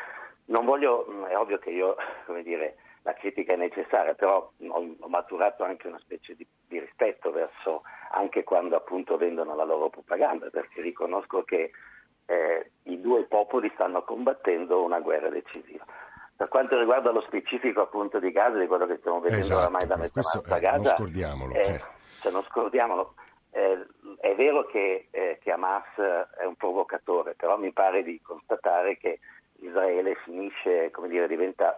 non 0.47 0.65
voglio, 0.65 1.27
è 1.27 1.37
ovvio 1.37 1.59
che 1.59 1.71
io, 1.71 1.97
come 2.25 2.43
dire, 2.43 2.77
la 3.03 3.15
critica 3.15 3.53
è 3.53 3.57
necessaria, 3.57 4.15
però 4.15 4.51
ho, 4.69 4.97
ho 4.99 5.09
maturato 5.09 5.63
anche 5.63 5.87
una 5.87 5.99
specie 6.01 6.35
di, 6.35 6.47
di, 6.67 6.81
rispetto 6.81 7.31
verso 7.31 7.83
anche 8.11 8.45
quando 8.45 8.77
appunto 8.77 9.17
vendono 9.17 9.55
la 9.55 9.65
loro 9.65 9.89
propaganda, 9.89 10.49
perché 10.51 10.81
riconosco 10.81 11.43
che 11.43 11.71
eh, 12.27 12.71
i 12.85 13.01
due 13.01 13.25
popoli 13.25 13.71
stanno 13.75 14.03
combattendo 14.03 14.83
una 14.83 15.01
guerra 15.01 15.29
decisiva. 15.29 15.85
Per 16.37 16.49
quanto 16.49 16.79
riguarda 16.79 17.13
lo 17.13 17.23
specifico 17.23 17.81
appunto 17.81 18.19
di 18.19 18.31
Gaza, 18.31 18.59
di 18.59 18.67
quello 18.67 18.87
che 18.87 18.99
stiamo 18.99 19.21
vedendo 19.21 19.45
esatto, 19.45 19.61
oramai 19.61 19.87
da 19.87 19.97
mezzanotte 19.97 20.53
a 20.53 20.57
eh, 20.57 20.61
Gaza, 20.61 20.77
non 20.77 20.85
scordiamolo. 20.85 21.55
Eh, 21.55 21.73
eh. 21.73 21.83
Cioè 22.21 22.33
non 22.33 22.43
scordiamolo. 22.45 23.15
Eh, 23.53 23.87
è 24.21 24.35
vero 24.35 24.67
che, 24.67 25.09
eh, 25.11 25.39
che 25.41 25.51
Hamas 25.51 25.97
è 26.39 26.45
un 26.45 26.57
provocatore, 26.57 27.35
però 27.35 27.57
mi 27.57 27.73
pare 27.73 28.03
di 28.03 28.21
constatare 28.21 28.99
che 28.99 29.21
Israele 29.61 30.15
finisce, 30.25 30.91
come 30.91 31.09
dire, 31.09 31.27
diventa 31.27 31.75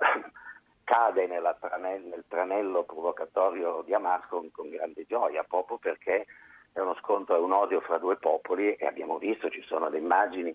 cade 0.89 1.29
tranello, 1.61 2.09
nel 2.09 2.25
tranello 2.29 2.85
provocatorio 2.85 3.83
di 3.85 3.93
Hamas 3.93 4.25
con, 4.27 4.51
con, 4.51 4.71
grande 4.71 5.05
gioia, 5.07 5.45
proprio 5.45 5.77
perché 5.77 6.25
è 6.73 6.81
uno 6.81 6.95
scontro 6.95 7.37
e 7.37 7.41
un 7.41 7.53
odio 7.53 7.83
fra 7.83 7.99
due 7.99 8.17
popoli 8.17 8.73
e 8.75 8.87
abbiamo 8.87 9.19
visto, 9.19 9.51
ci 9.51 9.61
sono 9.67 9.91
le 9.91 9.99
immagini, 9.99 10.51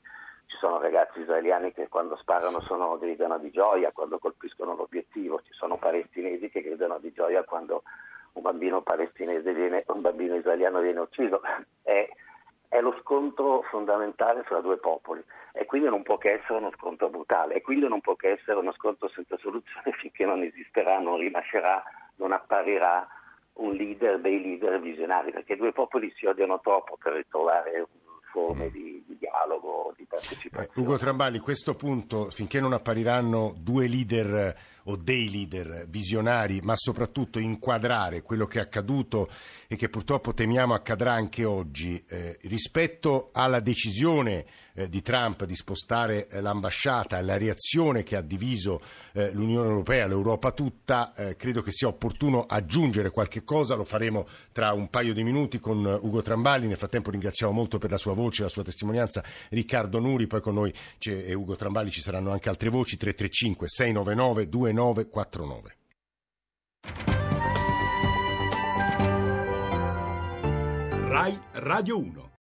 ci 0.48 0.58
sono 0.58 0.80
ragazzi 0.80 1.20
israeliani 1.20 1.72
che 1.72 1.88
quando 1.88 2.16
sparano 2.16 2.62
sono, 2.62 2.98
gridano 2.98 3.38
di 3.38 3.52
gioia, 3.52 3.92
quando 3.92 4.18
colpiscono 4.18 4.74
l'obiettivo, 4.74 5.40
ci 5.44 5.54
sono 5.54 5.78
palestinesi 5.78 6.50
che 6.50 6.64
gridano 6.64 6.98
di 6.98 7.12
gioia 7.12 7.44
quando 7.44 7.84
un 8.34 8.42
bambino 8.42 8.82
palestinese 8.82 9.54
viene, 9.54 9.84
un 9.86 10.02
bambino 10.02 10.36
israeliano 10.36 10.80
viene 10.80 11.02
ucciso. 11.02 11.42
È, 11.84 12.10
è 12.74 12.82
lo 12.82 12.98
scontro 13.02 13.62
fondamentale 13.70 14.42
fra 14.42 14.60
due 14.60 14.78
popoli 14.78 15.24
e 15.52 15.64
quindi 15.66 15.90
non 15.90 16.02
può 16.02 16.18
che 16.18 16.40
essere 16.42 16.58
uno 16.58 16.72
scontro 16.76 17.08
brutale 17.08 17.54
e 17.54 17.62
quindi 17.62 17.88
non 17.88 18.02
può 18.02 18.16
che 18.16 18.32
essere 18.32 18.58
uno 18.58 18.74
scontro 18.74 19.08
senza 19.10 19.38
soluzione 19.38 19.92
finché 20.02 20.26
non 20.26 20.42
esisterà, 20.42 20.98
non 20.98 21.18
rinascerà, 21.18 21.84
non 22.16 22.32
apparirà 22.32 23.08
un 23.58 23.74
leader 23.74 24.20
dei 24.20 24.42
leader 24.42 24.82
visionari, 24.82 25.32
perché 25.32 25.56
due 25.56 25.72
popoli 25.72 26.12
si 26.18 26.26
odiano 26.26 26.60
troppo 26.62 26.98
per 26.98 27.14
ritrovare 27.14 27.86
forme 28.32 28.72
di, 28.72 29.04
di, 29.06 29.18
dialogo, 29.20 29.94
di 29.96 30.06
partecipazione. 30.10 30.76
Eh, 30.76 30.80
Ugo 30.80 30.98
Tramballi, 30.98 31.38
questo 31.38 31.76
punto, 31.76 32.32
finché 32.32 32.60
non 32.60 32.74
appariranno 32.74 33.54
due 33.56 33.88
leader 33.88 34.56
o 34.86 34.96
dei 34.96 35.30
leader 35.30 35.86
visionari, 35.88 36.60
ma 36.62 36.74
soprattutto 36.76 37.40
inquadrare 37.40 38.22
quello 38.22 38.46
che 38.46 38.60
è 38.60 38.62
accaduto 38.62 39.30
e 39.68 39.76
che 39.76 39.90
purtroppo 39.90 40.34
temiamo 40.34 40.74
accadrà 40.74 41.14
anche 41.14 41.46
oggi, 41.46 42.04
eh, 42.08 42.38
rispetto 42.44 43.30
alla 43.32 43.60
decisione 43.60 44.46
eh, 44.74 44.90
di 44.90 45.02
Trump 45.02 45.46
di 45.46 45.56
spostare 45.56 46.28
eh, 46.28 46.42
l'ambasciata 46.42 47.18
e 47.18 47.22
la 47.24 47.38
reazione 47.38 48.04
che 48.04 48.16
ha 48.16 48.22
diviso 48.22 48.82
eh, 49.14 49.32
l'Unione 49.32 49.68
Europea, 49.68 50.08
l'Europa 50.08 50.52
tutta, 50.52 51.14
credo 51.38 51.62
che 51.62 51.72
sia 51.72 51.88
opportuno 51.88 52.46
aggiungere 52.46 53.10
qualche 53.10 53.44
cosa, 53.44 53.76
lo 53.76 53.84
faremo 53.84 54.28
tra 54.52 54.74
un 54.74 54.90
paio 54.90 55.14
di 55.14 55.24
minuti 55.24 55.60
con 55.60 55.86
Ugo 55.86 56.22
Tramballi, 56.22 56.68
nel 56.68 56.78
frattempo 56.78 57.12
ringraziamo 57.12 57.52
molto 57.52 57.78
per 57.78 57.92
la 57.92 57.98
sua 57.98 58.14
voce, 58.14 58.44
la 58.44 58.50
sua 58.50 58.64
testimonianza. 58.64 59.24
Riccardo 59.50 60.00
Nuri, 60.00 60.28
poi 60.28 60.42
con 60.42 60.56
noi 60.56 60.74
e 61.04 61.34
Ugo 61.34 61.56
Tramballi 61.56 61.92
ci 61.92 62.02
saranno 62.02 62.32
anche 62.32 62.50
altre 62.50 62.70
voci. 62.70 62.98
335 62.98 63.68
699 63.68 64.34
29 64.34 64.50
2949. 64.50 65.78
RAI 71.10 71.40
Radio 71.52 72.00
1 72.00 72.32